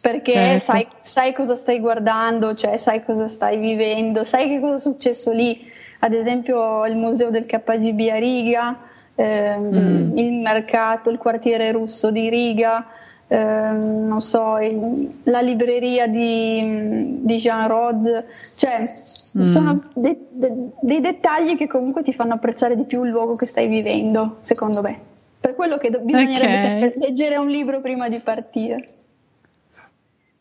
perché 0.00 0.32
certo. 0.32 0.58
sai, 0.60 0.86
sai, 1.00 1.34
cosa 1.34 1.56
stai 1.56 1.80
guardando, 1.80 2.54
cioè 2.54 2.76
sai 2.76 3.02
cosa 3.02 3.26
stai 3.26 3.58
vivendo, 3.58 4.22
sai 4.22 4.48
che 4.48 4.60
cosa 4.60 4.74
è 4.74 4.78
successo 4.78 5.32
lì, 5.32 5.66
ad 6.00 6.12
esempio 6.12 6.86
il 6.86 6.96
museo 6.96 7.30
del 7.30 7.46
KGB 7.46 8.00
a 8.12 8.18
Riga, 8.18 8.78
ehm, 9.16 9.74
mm. 9.74 10.18
il 10.18 10.32
mercato, 10.34 11.10
il 11.10 11.18
quartiere 11.18 11.72
russo 11.72 12.12
di 12.12 12.28
Riga, 12.28 12.86
Ehm, 13.30 14.06
non 14.06 14.22
so, 14.22 14.56
il, 14.58 15.20
la 15.24 15.40
libreria 15.40 16.06
di, 16.06 17.20
di 17.20 17.36
Jean 17.36 17.68
Rhodes, 17.68 18.24
cioè 18.56 18.94
mm. 19.36 19.44
sono 19.44 19.82
de, 19.94 20.18
de, 20.30 20.70
dei 20.80 21.00
dettagli 21.00 21.56
che 21.56 21.66
comunque 21.66 22.02
ti 22.02 22.14
fanno 22.14 22.34
apprezzare 22.34 22.74
di 22.74 22.84
più 22.84 23.04
il 23.04 23.10
luogo 23.10 23.36
che 23.36 23.46
stai 23.46 23.68
vivendo, 23.68 24.36
secondo 24.42 24.80
me. 24.80 24.98
Per 25.40 25.54
quello 25.54 25.76
che 25.76 25.90
bisognerebbe 25.90 26.86
okay. 26.86 26.98
leggere 26.98 27.36
un 27.36 27.48
libro 27.48 27.80
prima 27.80 28.08
di 28.08 28.18
partire. 28.18 28.97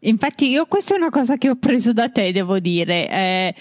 Infatti 0.01 0.47
io 0.47 0.67
questa 0.67 0.93
è 0.93 0.97
una 0.97 1.09
cosa 1.09 1.37
che 1.37 1.49
ho 1.49 1.55
preso 1.55 1.91
da 1.91 2.07
te, 2.09 2.31
devo 2.31 2.59
dire. 2.59 3.09
Eh, 3.09 3.55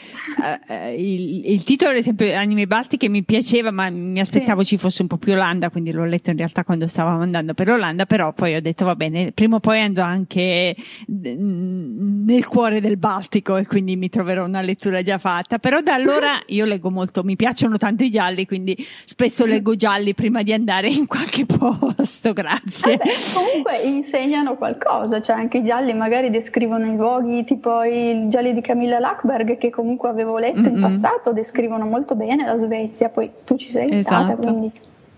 eh, 0.68 0.94
il, 0.94 1.50
il, 1.50 1.64
titolo, 1.64 1.92
ad 1.92 1.96
esempio, 1.96 2.34
Anime 2.36 2.66
Baltiche 2.66 3.08
mi 3.08 3.24
piaceva, 3.24 3.70
ma 3.70 3.88
mi 3.88 4.20
aspettavo 4.20 4.60
sì. 4.60 4.68
ci 4.68 4.76
fosse 4.76 5.00
un 5.00 5.08
po' 5.08 5.16
più 5.16 5.32
Olanda, 5.32 5.70
quindi 5.70 5.92
l'ho 5.92 6.04
letto 6.04 6.28
in 6.28 6.36
realtà 6.36 6.62
quando 6.62 6.86
stavamo 6.86 7.22
andando 7.22 7.54
per 7.54 7.70
Olanda, 7.70 8.04
però 8.04 8.34
poi 8.34 8.54
ho 8.54 8.60
detto 8.60 8.84
va 8.84 8.94
bene, 8.94 9.32
prima 9.32 9.56
o 9.56 9.60
poi 9.60 9.80
andrò 9.80 10.04
anche 10.04 10.76
nel 11.06 12.46
cuore 12.48 12.82
del 12.82 12.98
Baltico 12.98 13.56
e 13.56 13.66
quindi 13.66 13.96
mi 13.96 14.10
troverò 14.10 14.44
una 14.44 14.60
lettura 14.60 15.00
già 15.00 15.16
fatta. 15.16 15.58
Però 15.58 15.80
da 15.80 15.94
allora 15.94 16.38
io 16.48 16.66
leggo 16.66 16.90
molto, 16.90 17.24
mi 17.24 17.36
piacciono 17.36 17.78
tanto 17.78 18.04
i 18.04 18.10
gialli, 18.10 18.44
quindi 18.44 18.76
spesso 19.06 19.46
leggo 19.46 19.74
gialli 19.74 20.12
prima 20.12 20.42
di 20.42 20.52
andare 20.52 20.88
in 20.88 21.06
qualche 21.06 21.46
posto, 21.48 22.34
grazie. 22.34 22.98
Vabbè, 22.98 23.10
comunque 23.32 23.80
insegnano 23.84 24.56
qualcosa, 24.56 25.22
cioè 25.22 25.36
anche 25.36 25.58
i 25.58 25.64
gialli 25.64 25.94
magari 25.94 26.25
magari 26.26 26.30
descrivono 26.30 26.86
i 26.92 26.96
luoghi 26.96 27.44
tipo 27.44 27.82
i 27.82 28.28
gialli 28.28 28.52
di 28.52 28.60
Camilla 28.60 28.98
Lackberg 28.98 29.58
che 29.58 29.70
comunque 29.70 30.08
avevo 30.08 30.38
letto 30.38 30.60
Mm-mm. 30.60 30.76
in 30.76 30.80
passato, 30.80 31.32
descrivono 31.32 31.86
molto 31.86 32.14
bene 32.14 32.44
la 32.44 32.56
Svezia, 32.56 33.08
poi 33.08 33.30
tu 33.44 33.56
ci 33.56 33.68
sei 33.68 33.90
esatto. 33.90 34.24
stata, 34.24 34.36
quindi 34.36 34.70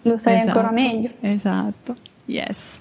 lo 0.03 0.19
sai 0.19 0.37
esatto. 0.37 0.59
ancora 0.59 0.73
meglio. 0.73 1.11
Esatto, 1.21 1.97
yes. 2.27 2.79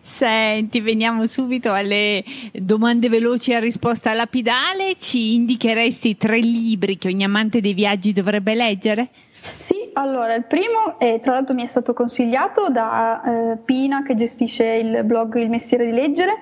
Senti, 0.00 0.80
veniamo 0.80 1.26
subito 1.26 1.72
alle 1.72 2.22
domande 2.52 3.08
veloci 3.08 3.52
a 3.52 3.58
risposta 3.58 4.14
lapidale. 4.14 4.94
Ci 4.96 5.34
indicheresti 5.34 6.16
tre 6.16 6.38
libri 6.38 6.96
che 6.96 7.08
ogni 7.08 7.24
amante 7.24 7.60
dei 7.60 7.74
viaggi 7.74 8.12
dovrebbe 8.12 8.54
leggere? 8.54 9.08
Sì, 9.56 9.90
allora 9.94 10.34
il 10.34 10.44
primo, 10.44 10.98
è, 10.98 11.18
tra 11.20 11.32
l'altro 11.32 11.54
mi 11.54 11.64
è 11.64 11.66
stato 11.66 11.92
consigliato 11.92 12.68
da 12.70 13.20
eh, 13.52 13.56
Pina 13.58 14.02
che 14.04 14.14
gestisce 14.14 14.64
il 14.64 15.02
blog 15.04 15.36
Il 15.36 15.50
mestiere 15.50 15.86
di 15.86 15.92
leggere 15.92 16.38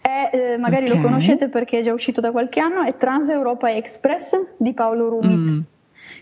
è, 0.00 0.30
eh, 0.32 0.56
magari 0.56 0.86
okay. 0.86 0.96
lo 0.96 1.02
conoscete 1.02 1.48
perché 1.48 1.80
è 1.80 1.82
già 1.82 1.92
uscito 1.92 2.20
da 2.20 2.30
qualche 2.30 2.60
anno, 2.60 2.82
è 2.82 2.96
Trans 2.96 3.28
Europa 3.28 3.70
Express 3.70 4.38
di 4.56 4.72
Paolo 4.72 5.08
Rumiz, 5.08 5.58
mm. 5.58 5.62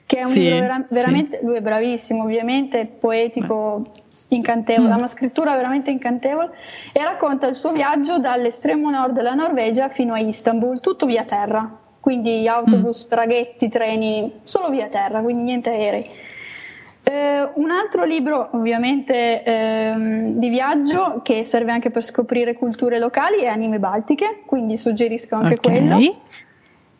che 0.04 0.18
è 0.18 0.24
un 0.24 0.32
sì, 0.32 0.40
libro 0.40 0.58
vera- 0.60 0.86
veramente, 0.88 1.38
sì. 1.38 1.44
lui 1.44 1.56
è 1.56 1.60
bravissimo 1.60 2.22
ovviamente, 2.24 2.86
poetico, 2.86 3.90
incantevole, 4.28 4.88
mm. 4.88 4.92
ha 4.92 4.96
una 4.96 5.06
scrittura 5.06 5.54
veramente 5.56 5.90
incantevole 5.90 6.50
e 6.92 7.02
racconta 7.02 7.46
il 7.46 7.56
suo 7.56 7.72
viaggio 7.72 8.18
dall'estremo 8.18 8.90
nord 8.90 9.14
della 9.14 9.34
Norvegia 9.34 9.88
fino 9.88 10.14
a 10.14 10.18
Istanbul, 10.18 10.80
tutto 10.80 11.06
via 11.06 11.22
terra, 11.22 11.70
quindi 12.00 12.48
autobus, 12.48 13.06
mm. 13.06 13.08
traghetti, 13.08 13.68
treni, 13.68 14.40
solo 14.42 14.70
via 14.70 14.88
terra, 14.88 15.20
quindi 15.20 15.42
niente 15.42 15.70
aerei. 15.70 16.26
Eh, 17.10 17.48
un 17.54 17.70
altro 17.70 18.04
libro, 18.04 18.50
ovviamente 18.52 19.42
ehm, 19.42 20.32
di 20.34 20.50
viaggio, 20.50 21.22
che 21.22 21.42
serve 21.42 21.72
anche 21.72 21.90
per 21.90 22.04
scoprire 22.04 22.52
culture 22.52 22.98
locali, 22.98 23.44
è 23.44 23.46
Anime 23.46 23.78
Baltiche, 23.78 24.42
quindi 24.44 24.76
suggerisco 24.76 25.34
anche 25.34 25.54
okay. 25.54 25.78
quello. 25.78 25.96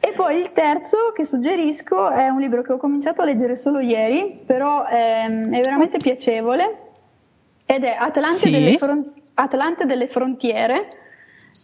E 0.01 0.13
poi 0.13 0.39
il 0.39 0.53
terzo 0.53 1.13
che 1.15 1.25
suggerisco 1.25 2.09
è 2.09 2.29
un 2.31 2.41
libro 2.41 2.63
che 2.63 2.73
ho 2.73 2.79
cominciato 2.79 3.21
a 3.21 3.27
leggere 3.27 3.55
solo 3.55 3.81
ieri, 3.81 4.41
però 4.47 4.87
ehm, 4.87 5.53
è 5.53 5.61
veramente 5.61 5.97
Ops. 5.97 6.05
piacevole, 6.05 6.77
ed 7.67 7.85
è 7.85 7.95
Atlante, 7.99 8.37
sì. 8.37 8.51
delle, 8.51 8.79
Fron- 8.79 9.13
Atlante 9.35 9.85
delle 9.85 10.07
Frontiere 10.07 10.89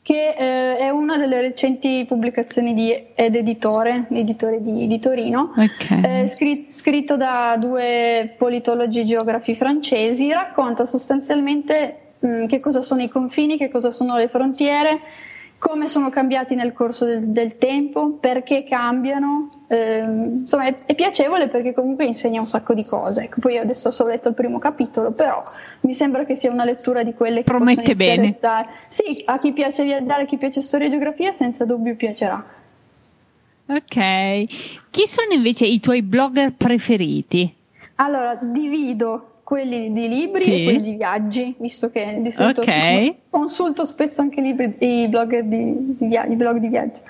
che 0.05 0.35
eh, 0.37 0.77
è 0.77 0.91
una 0.91 1.17
delle 1.17 1.41
recenti 1.41 2.05
pubblicazioni 2.07 2.75
di 2.75 2.95
Ed 3.15 3.37
Editore, 3.37 4.07
editore 4.11 4.61
di, 4.61 4.87
di 4.87 4.99
Torino, 4.99 5.55
okay. 5.57 6.25
eh, 6.25 6.29
scr- 6.29 6.71
scritto 6.71 7.17
da 7.17 7.57
due 7.59 8.35
politologi 8.37 9.07
geografi 9.07 9.55
francesi, 9.55 10.31
racconta 10.31 10.85
sostanzialmente 10.85 11.97
mh, 12.19 12.29
mm, 12.29 12.47
che 12.47 12.61
cosa 12.61 12.83
sono 12.83 13.01
i 13.01 13.09
confini, 13.09 13.57
che 13.57 13.71
cosa 13.71 13.91
sono 13.91 14.19
le 14.19 14.29
frontiere, 14.29 15.01
come 15.59 15.89
sono 15.89 16.11
cambiati 16.11 16.55
nel 16.55 16.73
corso 16.73 17.05
del, 17.05 17.29
del 17.29 17.57
tempo, 17.57 18.19
perché 18.21 18.65
cambiano. 18.65 19.49
Eh, 19.69 20.01
insomma, 20.01 20.67
è, 20.67 20.85
è, 20.85 20.95
piacevole 20.95 21.49
perché 21.49 21.73
comunque 21.73 22.05
insegna 22.05 22.41
un 22.41 22.47
sacco 22.47 22.75
di 22.75 22.85
cose. 22.85 23.25
Ecco, 23.25 23.41
poi 23.41 23.59
adesso 23.59 23.89
ho 23.89 23.91
solo 23.91 24.11
letto 24.11 24.29
il 24.29 24.35
primo 24.35 24.59
capitolo, 24.59 25.13
però 25.13 25.43
mi 25.81 25.95
sembra 25.95 26.25
che 26.25 26.37
sia 26.37 26.51
una 26.51 26.65
lettura 26.65 27.03
di 27.03 27.15
quelle 27.15 27.39
che 27.39 27.45
promette 27.45 27.97
bene. 27.97 28.37
Sì, 28.89 29.23
a 29.25 29.39
chi 29.39 29.53
piace 29.53 29.85
viaggiare, 29.85 30.23
a 30.23 30.27
chi 30.27 30.37
piace 30.37 30.61
storia 30.61 30.87
e 30.87 30.91
geografia, 30.91 31.33
senza 31.33 31.65
dubbio 31.65 31.97
piacerà. 31.97 32.45
Ok. 33.67 34.45
Chi 34.91 35.07
sono 35.07 35.33
invece 35.33 35.65
i 35.65 35.81
tuoi 35.81 36.03
blogger 36.03 36.53
preferiti? 36.53 37.53
Allora, 37.97 38.39
divido 38.41 39.34
quelli 39.45 39.93
di 39.93 40.09
libri 40.09 40.41
sì. 40.41 40.63
e 40.63 40.65
quelli 40.65 40.83
di 40.83 40.97
viaggi, 40.97 41.55
visto 41.59 41.91
che 41.91 42.19
di 42.21 42.33
solito 42.33 42.63
okay. 42.63 43.15
consulto 43.29 43.85
spesso 43.85 44.23
anche 44.23 44.41
i, 44.41 44.43
libri, 44.43 44.75
i, 44.79 45.07
blogger 45.07 45.45
di, 45.45 45.97
di 45.99 46.07
via, 46.07 46.25
i 46.25 46.35
blog 46.35 46.57
di 46.57 46.69
viaggio. 46.69 47.03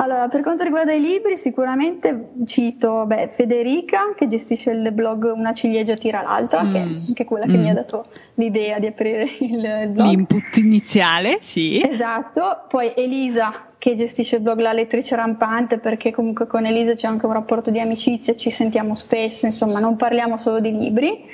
Allora, 0.00 0.28
per 0.28 0.42
quanto 0.42 0.62
riguarda 0.62 0.92
i 0.92 1.00
libri, 1.00 1.36
sicuramente 1.36 2.30
cito 2.46 3.04
beh, 3.06 3.28
Federica, 3.30 4.14
che 4.16 4.28
gestisce 4.28 4.70
il 4.70 4.92
blog 4.92 5.32
Una 5.34 5.52
ciliegia 5.52 5.94
tira 5.94 6.22
l'altra, 6.22 6.64
mm. 6.64 6.70
che 6.70 6.78
è 6.78 6.82
anche 6.82 7.24
quella 7.24 7.46
che 7.46 7.56
mm. 7.56 7.60
mi 7.60 7.70
ha 7.70 7.74
dato 7.74 8.06
l'idea 8.34 8.78
di 8.78 8.86
aprire 8.86 9.28
il 9.40 9.88
blog. 9.90 10.08
L'input 10.08 10.56
iniziale, 10.56 11.38
sì. 11.40 11.80
Esatto. 11.80 12.64
Poi 12.68 12.92
Elisa, 12.96 13.66
che 13.76 13.94
gestisce 13.94 14.36
il 14.36 14.42
blog 14.42 14.60
La 14.60 14.72
lettrice 14.72 15.16
rampante, 15.16 15.78
perché 15.78 16.12
comunque 16.12 16.46
con 16.46 16.64
Elisa 16.64 16.94
c'è 16.94 17.08
anche 17.08 17.26
un 17.26 17.32
rapporto 17.32 17.70
di 17.70 17.80
amicizia, 17.80 18.36
ci 18.36 18.50
sentiamo 18.50 18.94
spesso, 18.94 19.46
insomma, 19.46 19.80
non 19.80 19.96
parliamo 19.96 20.38
solo 20.38 20.60
di 20.60 20.76
libri. 20.76 21.24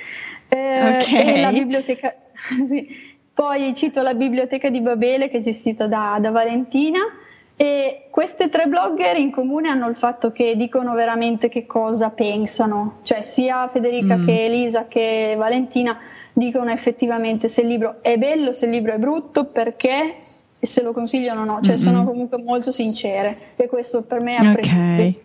Eh, 0.54 0.96
okay. 0.96 1.40
la 1.40 1.50
biblioteca, 1.50 2.14
sì. 2.68 3.12
Poi 3.34 3.74
cito 3.74 4.00
la 4.00 4.14
biblioteca 4.14 4.70
di 4.70 4.80
Babele 4.80 5.28
che 5.28 5.38
è 5.38 5.40
gestita 5.40 5.86
da, 5.88 6.18
da 6.20 6.30
Valentina. 6.30 7.00
E 7.56 8.08
queste 8.10 8.48
tre 8.48 8.66
blogger 8.66 9.16
in 9.16 9.30
comune 9.30 9.68
hanno 9.68 9.88
il 9.88 9.96
fatto 9.96 10.32
che 10.32 10.56
dicono 10.56 10.92
veramente 10.94 11.48
che 11.48 11.66
cosa 11.66 12.10
pensano, 12.10 12.98
cioè 13.02 13.22
sia 13.22 13.68
Federica 13.68 14.16
mm. 14.16 14.26
che 14.26 14.44
Elisa 14.44 14.86
che 14.88 15.34
Valentina 15.36 15.96
dicono 16.32 16.70
effettivamente 16.70 17.46
se 17.46 17.60
il 17.60 17.68
libro 17.68 18.02
è 18.02 18.18
bello, 18.18 18.52
se 18.52 18.64
il 18.64 18.72
libro 18.72 18.92
è 18.92 18.98
brutto, 18.98 19.46
perché 19.46 20.16
e 20.58 20.66
se 20.66 20.82
lo 20.82 20.92
consigliano 20.92 21.42
o 21.42 21.44
no, 21.44 21.60
cioè 21.62 21.74
mm-hmm. 21.74 21.84
sono 21.84 22.04
comunque 22.04 22.42
molto 22.42 22.72
sincere 22.72 23.36
e 23.54 23.68
questo 23.68 24.02
per 24.02 24.20
me 24.20 24.36
è 24.36 24.44
apprezzabile. 24.44 24.94
Okay. 24.94 25.22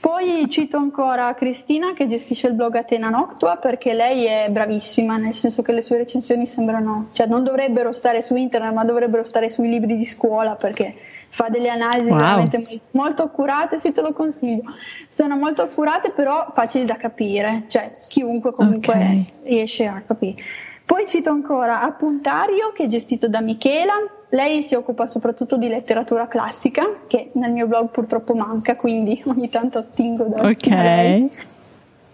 Poi 0.00 0.48
cito 0.48 0.76
ancora 0.76 1.34
Cristina 1.34 1.92
che 1.92 2.06
gestisce 2.06 2.46
il 2.46 2.54
blog 2.54 2.76
Atena 2.76 3.08
Noctua 3.08 3.56
perché 3.56 3.94
lei 3.94 4.24
è 4.26 4.48
bravissima, 4.48 5.16
nel 5.16 5.34
senso 5.34 5.62
che 5.62 5.72
le 5.72 5.80
sue 5.80 5.96
recensioni 5.96 6.46
sembrano, 6.46 7.08
cioè 7.12 7.26
non 7.26 7.42
dovrebbero 7.42 7.90
stare 7.90 8.22
su 8.22 8.36
internet, 8.36 8.72
ma 8.72 8.84
dovrebbero 8.84 9.24
stare 9.24 9.48
sui 9.48 9.68
libri 9.68 9.96
di 9.96 10.04
scuola 10.04 10.54
perché 10.54 10.94
fa 11.30 11.48
delle 11.48 11.68
analisi 11.68 12.10
wow. 12.10 12.18
veramente 12.18 12.80
molto, 12.92 13.22
accurate, 13.22 13.78
sì 13.78 13.92
te 13.92 14.00
lo 14.00 14.12
consiglio. 14.12 14.62
Sono 15.08 15.36
molto 15.36 15.62
accurate 15.62 16.10
però 16.10 16.50
facili 16.54 16.84
da 16.84 16.96
capire, 16.96 17.64
cioè 17.66 17.96
chiunque 18.08 18.52
comunque 18.52 18.94
okay. 18.94 19.26
riesce 19.44 19.86
a 19.86 20.02
capire. 20.06 20.42
Poi 20.84 21.06
cito 21.06 21.30
ancora 21.30 21.82
Appuntario 21.82 22.72
che 22.72 22.84
è 22.84 22.86
gestito 22.86 23.28
da 23.28 23.40
Michela, 23.40 23.94
lei 24.30 24.62
si 24.62 24.74
occupa 24.74 25.06
soprattutto 25.06 25.56
di 25.56 25.68
letteratura 25.68 26.26
classica 26.26 27.00
che 27.06 27.30
nel 27.34 27.52
mio 27.52 27.66
blog 27.66 27.90
purtroppo 27.90 28.34
manca, 28.34 28.76
quindi 28.76 29.22
ogni 29.26 29.48
tanto 29.48 29.78
attingo 29.78 30.24
da, 30.24 30.48
okay. 30.48 30.56
da 30.68 30.82
lei. 30.82 31.30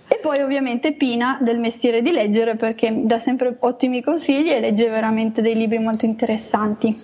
E 0.06 0.18
poi 0.20 0.40
ovviamente 0.40 0.92
Pina 0.92 1.38
del 1.40 1.58
mestiere 1.58 2.02
di 2.02 2.10
leggere 2.10 2.56
perché 2.56 2.92
dà 3.04 3.18
sempre 3.18 3.56
ottimi 3.58 4.02
consigli 4.02 4.50
e 4.50 4.60
legge 4.60 4.88
veramente 4.88 5.42
dei 5.42 5.54
libri 5.54 5.78
molto 5.78 6.04
interessanti. 6.04 6.96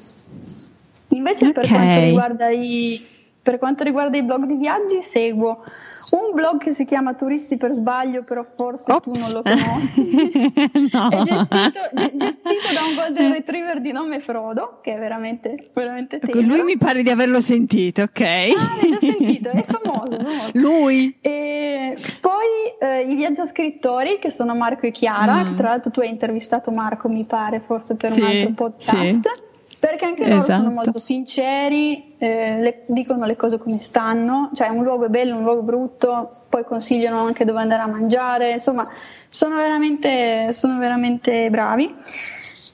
Invece 1.09 1.49
okay. 1.49 1.53
per, 1.53 1.69
quanto 1.69 2.01
riguarda 2.01 2.51
i, 2.51 3.01
per 3.51 3.59
quanto 3.59 3.83
riguarda 3.83 4.17
i 4.17 4.23
blog 4.23 4.45
di 4.45 4.55
viaggi 4.55 5.03
seguo 5.03 5.65
un 6.11 6.35
blog 6.35 6.59
che 6.59 6.73
si 6.73 6.85
chiama 6.85 7.15
Turisti 7.15 7.57
per 7.57 7.73
sbaglio, 7.73 8.23
però 8.23 8.45
forse 8.45 8.91
Ops. 8.91 9.03
tu 9.05 9.13
non 9.21 9.31
lo 9.33 9.43
conosci. 9.43 10.53
no. 10.93 11.09
È 11.09 11.23
gestito, 11.23 11.81
g- 11.93 12.17
gestito, 12.17 12.73
da 12.75 12.85
un 12.89 12.95
golden 12.97 13.33
retriever 13.33 13.81
di 13.81 13.93
nome 13.93 14.21
Frodo, 14.21 14.81
che 14.83 14.95
è 14.95 14.99
veramente, 14.99 15.71
veramente 15.73 16.17
ecco, 16.17 16.27
tenero. 16.39 16.57
Lui 16.57 16.65
mi 16.65 16.77
pare 16.79 17.03
di 17.03 17.11
averlo 17.11 17.41
sentito, 17.41 18.03
ok? 18.03 18.21
Ah, 18.21 18.27
l'hai 18.27 18.91
già 18.91 18.99
sentito, 18.99 19.51
è 19.51 19.63
famoso. 19.63 20.17
famoso. 20.17 20.51
Lui. 20.55 21.17
E 21.21 21.97
poi 22.21 22.75
eh, 22.81 23.03
i 23.03 23.15
viaggiascrittori, 23.15 24.19
che 24.19 24.31
sono 24.31 24.55
Marco 24.57 24.87
e 24.87 24.91
Chiara, 24.91 25.45
mm. 25.45 25.57
tra 25.57 25.69
l'altro 25.69 25.91
tu 25.91 26.01
hai 26.01 26.09
intervistato 26.09 26.71
Marco, 26.71 27.09
mi 27.09 27.25
pare, 27.25 27.61
forse 27.61 27.95
per 27.95 28.13
sì, 28.13 28.21
un 28.21 28.27
altro 28.27 28.51
podcast. 28.51 29.29
Sì 29.29 29.49
perché 29.81 30.05
anche 30.05 30.29
loro 30.29 30.43
esatto. 30.43 30.63
sono 30.63 30.75
molto 30.75 30.99
sinceri, 30.99 32.15
eh, 32.19 32.61
le, 32.61 32.83
dicono 32.87 33.25
le 33.25 33.35
cose 33.35 33.59
come 33.59 33.81
stanno, 33.81 34.51
cioè 34.53 34.69
un 34.69 34.85
luogo 34.85 35.07
è 35.07 35.09
bello, 35.09 35.39
un 35.39 35.43
luogo 35.43 35.61
è 35.61 35.65
brutto, 35.65 36.43
poi 36.51 36.65
consigliano 36.65 37.19
anche 37.21 37.47
dove 37.47 37.61
andare 37.61 37.81
a 37.81 37.87
mangiare, 37.87 38.53
insomma 38.53 38.87
sono 39.31 39.57
veramente, 39.57 40.53
sono 40.53 40.79
veramente 40.79 41.49
bravi. 41.49 41.95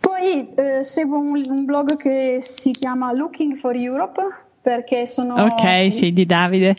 Poi 0.00 0.52
eh, 0.54 0.82
seguo 0.82 1.18
un, 1.18 1.40
un, 1.48 1.64
blog 1.64 1.96
che 1.96 2.38
si 2.40 2.72
chiama 2.72 3.12
Looking 3.12 3.56
for 3.56 3.76
Europe 3.76 4.22
perché 4.60 5.06
sono... 5.06 5.34
Ok, 5.34 5.92
sì, 5.92 6.12
di 6.12 6.26
Davide. 6.26 6.76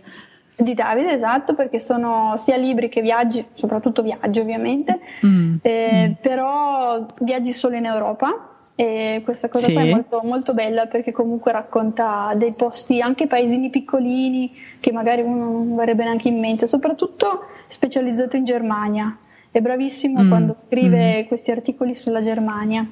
Di 0.57 0.73
Davide, 0.73 1.13
esatto, 1.13 1.53
perché 1.53 1.79
sono 1.79 2.33
sia 2.35 2.57
libri 2.57 2.89
che 2.89 3.01
viaggi, 3.01 3.45
soprattutto 3.53 4.01
viaggi 4.01 4.39
ovviamente, 4.41 4.99
mm, 5.25 5.55
eh, 5.61 6.07
mm. 6.09 6.11
però 6.19 7.05
viaggi 7.19 7.53
solo 7.53 7.77
in 7.77 7.85
Europa 7.85 8.56
e 8.79 9.23
questa 9.23 9.49
cosa 9.49 9.65
sì. 9.65 9.73
qua 9.73 9.81
è 9.81 9.89
molto, 9.89 10.21
molto, 10.23 10.53
bella 10.53 10.85
perché 10.85 11.11
comunque 11.11 11.51
racconta 11.51 12.33
dei 12.35 12.53
posti, 12.53 13.01
anche 13.01 13.25
paesini 13.25 13.71
piccolini 13.71 14.55
che 14.79 14.91
magari 14.91 15.23
uno 15.23 15.45
non 15.45 15.75
verrebbe 15.75 16.03
neanche 16.03 16.27
in 16.27 16.37
mente, 16.39 16.67
soprattutto 16.67 17.45
specializzato 17.69 18.35
in 18.35 18.45
Germania. 18.45 19.17
È 19.49 19.59
bravissimo 19.61 20.21
mm. 20.21 20.29
quando 20.29 20.55
scrive 20.63 21.23
mm. 21.23 21.25
questi 21.25 21.49
articoli 21.49 21.95
sulla 21.95 22.21
Germania. 22.21 22.85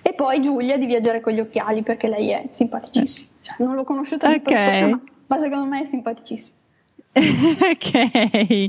E 0.00 0.14
poi 0.14 0.40
Giulia 0.40 0.78
di 0.78 0.86
Viaggiare 0.86 1.20
con 1.20 1.34
gli 1.34 1.40
occhiali 1.40 1.82
perché 1.82 2.08
lei 2.08 2.30
è 2.30 2.46
simpaticissima. 2.48 3.28
Cioè, 3.42 3.56
non 3.58 3.74
l'ho 3.74 3.84
conosciuta 3.84 4.28
di 4.28 4.36
okay. 4.36 4.54
persona, 4.54 5.02
ma 5.26 5.38
secondo 5.38 5.66
me 5.66 5.82
è 5.82 5.84
simpaticissima. 5.84 6.56
ok, 7.70 8.66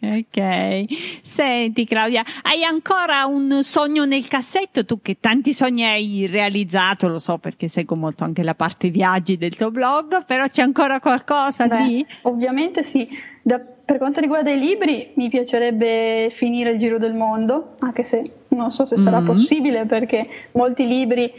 ok. 0.00 0.84
Senti 1.22 1.84
Claudia, 1.84 2.24
hai 2.42 2.62
ancora 2.62 3.26
un 3.26 3.62
sogno 3.62 4.04
nel 4.04 4.28
cassetto? 4.28 4.84
Tu 4.84 5.00
che 5.02 5.18
tanti 5.18 5.52
sogni 5.52 5.84
hai 5.84 6.26
realizzato, 6.26 7.08
lo 7.08 7.18
so 7.18 7.38
perché 7.38 7.68
seguo 7.68 7.96
molto 7.96 8.22
anche 8.24 8.44
la 8.44 8.54
parte 8.54 8.90
viaggi 8.90 9.36
del 9.36 9.56
tuo 9.56 9.70
blog, 9.70 10.24
però 10.24 10.46
c'è 10.46 10.62
ancora 10.62 11.00
qualcosa 11.00 11.66
Beh, 11.66 11.82
lì? 11.82 12.06
Ovviamente 12.22 12.82
sì. 12.82 13.08
Da, 13.42 13.58
per 13.58 13.98
quanto 13.98 14.20
riguarda 14.20 14.50
i 14.50 14.58
libri, 14.58 15.12
mi 15.14 15.28
piacerebbe 15.28 16.30
finire 16.34 16.72
il 16.72 16.78
giro 16.78 16.98
del 16.98 17.14
mondo, 17.14 17.76
anche 17.80 18.04
se 18.04 18.30
non 18.48 18.70
so 18.70 18.86
se 18.86 18.96
sarà 18.96 19.18
mm-hmm. 19.18 19.26
possibile 19.26 19.86
perché 19.86 20.26
molti 20.52 20.86
libri 20.86 21.32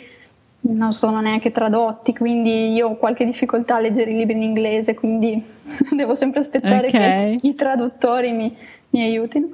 non 0.61 0.93
sono 0.93 1.21
neanche 1.21 1.51
tradotti, 1.51 2.13
quindi 2.13 2.73
io 2.73 2.89
ho 2.89 2.95
qualche 2.95 3.25
difficoltà 3.25 3.75
a 3.75 3.79
leggere 3.79 4.11
i 4.11 4.15
libri 4.15 4.35
in 4.35 4.43
inglese, 4.43 4.93
quindi 4.93 5.41
devo 5.91 6.15
sempre 6.15 6.39
aspettare 6.39 6.87
okay. 6.87 7.37
che 7.37 7.47
i 7.47 7.55
traduttori 7.55 8.31
mi, 8.31 8.55
mi, 8.89 9.01
aiutino. 9.01 9.47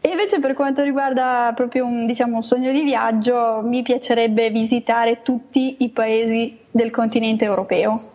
E 0.00 0.10
invece 0.10 0.38
per 0.38 0.54
quanto 0.54 0.82
riguarda 0.82 1.52
proprio 1.54 1.86
un, 1.86 2.06
diciamo, 2.06 2.36
un 2.36 2.44
sogno 2.44 2.70
di 2.70 2.82
viaggio, 2.82 3.62
mi 3.64 3.82
piacerebbe 3.82 4.50
visitare 4.50 5.22
tutti 5.22 5.76
i 5.78 5.88
paesi 5.88 6.56
del 6.70 6.90
continente 6.90 7.44
europeo. 7.44 8.10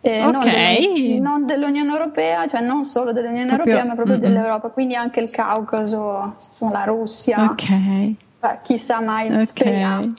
Eh, 0.00 0.24
okay. 0.24 0.30
non, 0.30 0.40
dell'Unione, 0.40 1.20
non, 1.20 1.46
dell'Unione 1.46 1.90
Europea, 1.90 2.46
cioè 2.46 2.62
non 2.62 2.84
solo 2.84 3.12
dell'Unione 3.12 3.46
proprio, 3.46 3.74
Europea, 3.74 3.84
ma 3.84 3.94
proprio 3.94 4.16
mm-hmm. 4.18 4.34
dell'Europa, 4.34 4.68
quindi 4.68 4.94
anche 4.94 5.20
il 5.20 5.30
Caucaso, 5.30 6.36
la 6.70 6.84
Russia. 6.84 7.42
Ok. 7.42 8.62
chissà 8.62 9.00
mai, 9.00 9.26
okay. 9.26 9.46
speriamo. 9.46 10.14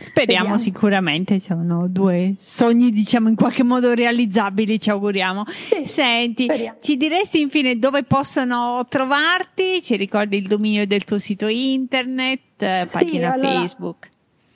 Speriamo 0.00 0.54
Vediamo. 0.54 0.58
sicuramente, 0.58 1.40
sono 1.40 1.86
due 1.88 2.34
sogni 2.38 2.90
diciamo 2.90 3.28
in 3.28 3.34
qualche 3.34 3.62
modo 3.62 3.94
realizzabili, 3.94 4.78
ci 4.80 4.90
auguriamo. 4.90 5.44
Sì, 5.46 5.86
Senti, 5.86 6.44
speriamo. 6.44 6.78
ci 6.80 6.96
diresti 6.96 7.40
infine 7.40 7.78
dove 7.78 8.04
possono 8.04 8.86
trovarti? 8.88 9.82
Ci 9.82 9.96
ricordi 9.96 10.36
il 10.36 10.46
dominio 10.46 10.86
del 10.86 11.04
tuo 11.04 11.18
sito 11.18 11.46
internet, 11.48 12.78
sì, 12.80 12.98
pagina 12.98 13.32
allora, 13.32 13.48
Facebook? 13.60 14.10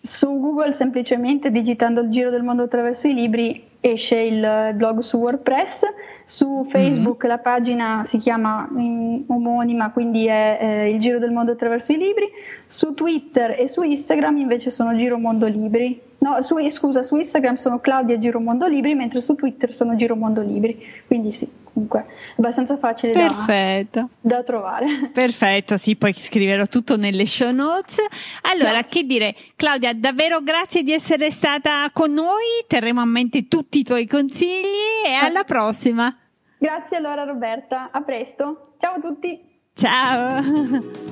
Su 0.06 0.38
Google 0.38 0.72
semplicemente 0.72 1.50
digitando 1.50 2.00
il 2.00 2.10
giro 2.10 2.30
del 2.30 2.44
mondo 2.44 2.62
attraverso 2.62 3.08
i 3.08 3.14
libri 3.14 3.60
esce 3.80 4.16
il 4.20 4.72
blog 4.74 5.00
su 5.00 5.18
WordPress, 5.18 5.82
su 6.24 6.64
Facebook 6.64 7.24
mm-hmm. 7.24 7.28
la 7.28 7.38
pagina 7.38 8.04
si 8.04 8.18
chiama 8.18 8.68
in, 8.76 9.24
omonima, 9.26 9.90
quindi 9.90 10.26
è 10.26 10.58
eh, 10.60 10.90
il 10.90 11.00
Giro 11.00 11.18
del 11.18 11.32
Mondo 11.32 11.52
attraverso 11.52 11.92
i 11.92 11.96
libri, 11.96 12.28
su 12.66 12.94
Twitter 12.94 13.56
e 13.58 13.66
su 13.68 13.82
Instagram 13.82 14.36
invece 14.36 14.70
sono 14.70 14.94
Giro 14.96 15.18
Mondo 15.18 15.46
Libri. 15.46 16.00
No, 16.18 16.40
su, 16.40 16.56
scusa, 16.70 17.02
su 17.02 17.16
Instagram 17.16 17.56
sono 17.56 17.80
Claudia 17.80 18.18
Giro 18.18 18.40
Mondo 18.40 18.66
Libri, 18.68 18.94
mentre 18.94 19.20
su 19.20 19.34
Twitter 19.34 19.74
sono 19.74 19.96
Giro 19.96 20.14
Mondo 20.14 20.40
Libri, 20.40 20.80
quindi 21.06 21.32
sì 21.32 21.48
comunque 21.76 22.06
abbastanza 22.38 22.78
facile 22.78 23.12
da, 23.12 24.06
da, 24.20 24.42
trovare. 24.42 24.86
Perfetto, 25.12 25.76
sì, 25.76 25.94
poi 25.94 26.14
scriverò 26.14 26.64
tutto 26.64 26.96
nelle 26.96 27.26
show 27.26 27.52
notes. 27.52 28.02
Allora, 28.42 28.70
grazie. 28.70 29.02
che 29.02 29.06
dire, 29.06 29.34
Claudia, 29.54 29.92
davvero 29.92 30.40
grazie 30.40 30.82
di 30.82 30.92
essere 30.92 31.30
stata 31.30 31.90
con 31.92 32.12
noi, 32.12 32.64
terremo 32.66 33.02
a 33.02 33.04
mente 33.04 33.46
tutti 33.46 33.80
i 33.80 33.84
tuoi 33.84 34.06
consigli 34.06 35.04
e 35.06 35.12
alla 35.12 35.44
prossima. 35.44 36.16
Grazie 36.56 36.96
allora 36.96 37.24
Roberta, 37.24 37.90
a 37.92 38.00
presto. 38.00 38.74
Ciao 38.78 38.94
a 38.94 38.98
tutti. 38.98 39.45
Ciao! 39.78 40.42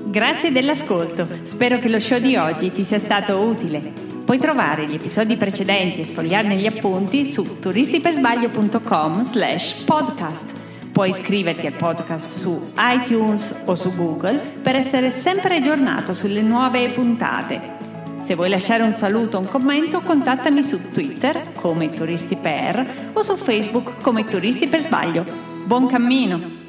Grazie 0.07 0.51
dell'ascolto. 0.51 1.29
Spero 1.43 1.79
che 1.79 1.91
lo 1.91 2.01
show 2.01 2.19
di 2.19 2.35
oggi 2.37 2.73
ti 2.73 2.83
sia 2.83 2.99
stato 2.99 3.39
utile. 3.41 3.93
Puoi 4.25 4.39
trovare 4.39 4.87
gli 4.87 4.95
episodi 4.95 5.37
precedenti 5.37 6.01
e 6.01 6.05
sfogliarne 6.05 6.57
gli 6.57 6.65
appunti 6.65 7.27
su 7.27 7.59
turistipersbaglio.com 7.61 9.23
slash 9.23 9.83
podcast. 9.85 10.55
Puoi 10.93 11.11
iscriverti 11.11 11.67
al 11.67 11.75
podcast 11.75 12.39
su 12.39 12.73
iTunes 12.79 13.65
o 13.67 13.75
su 13.75 13.95
Google 13.95 14.39
per 14.62 14.77
essere 14.77 15.11
sempre 15.11 15.57
aggiornato 15.57 16.15
sulle 16.15 16.41
nuove 16.41 16.89
puntate. 16.89 17.61
Se 18.21 18.35
vuoi 18.35 18.49
lasciare 18.49 18.83
un 18.83 18.95
saluto 18.95 19.37
o 19.37 19.41
un 19.41 19.47
commento, 19.47 20.01
contattami 20.01 20.62
su 20.62 20.89
Twitter 20.91 21.53
come 21.53 21.91
Turisti 21.91 22.37
Per 22.37 23.11
o 23.12 23.23
su 23.23 23.37
Facebook 23.37 24.01
come 24.01 24.25
Turisti 24.25 24.69
per 24.69 24.81
Sbaglio. 24.81 25.27
Buon 25.67 25.87
cammino! 25.87 26.64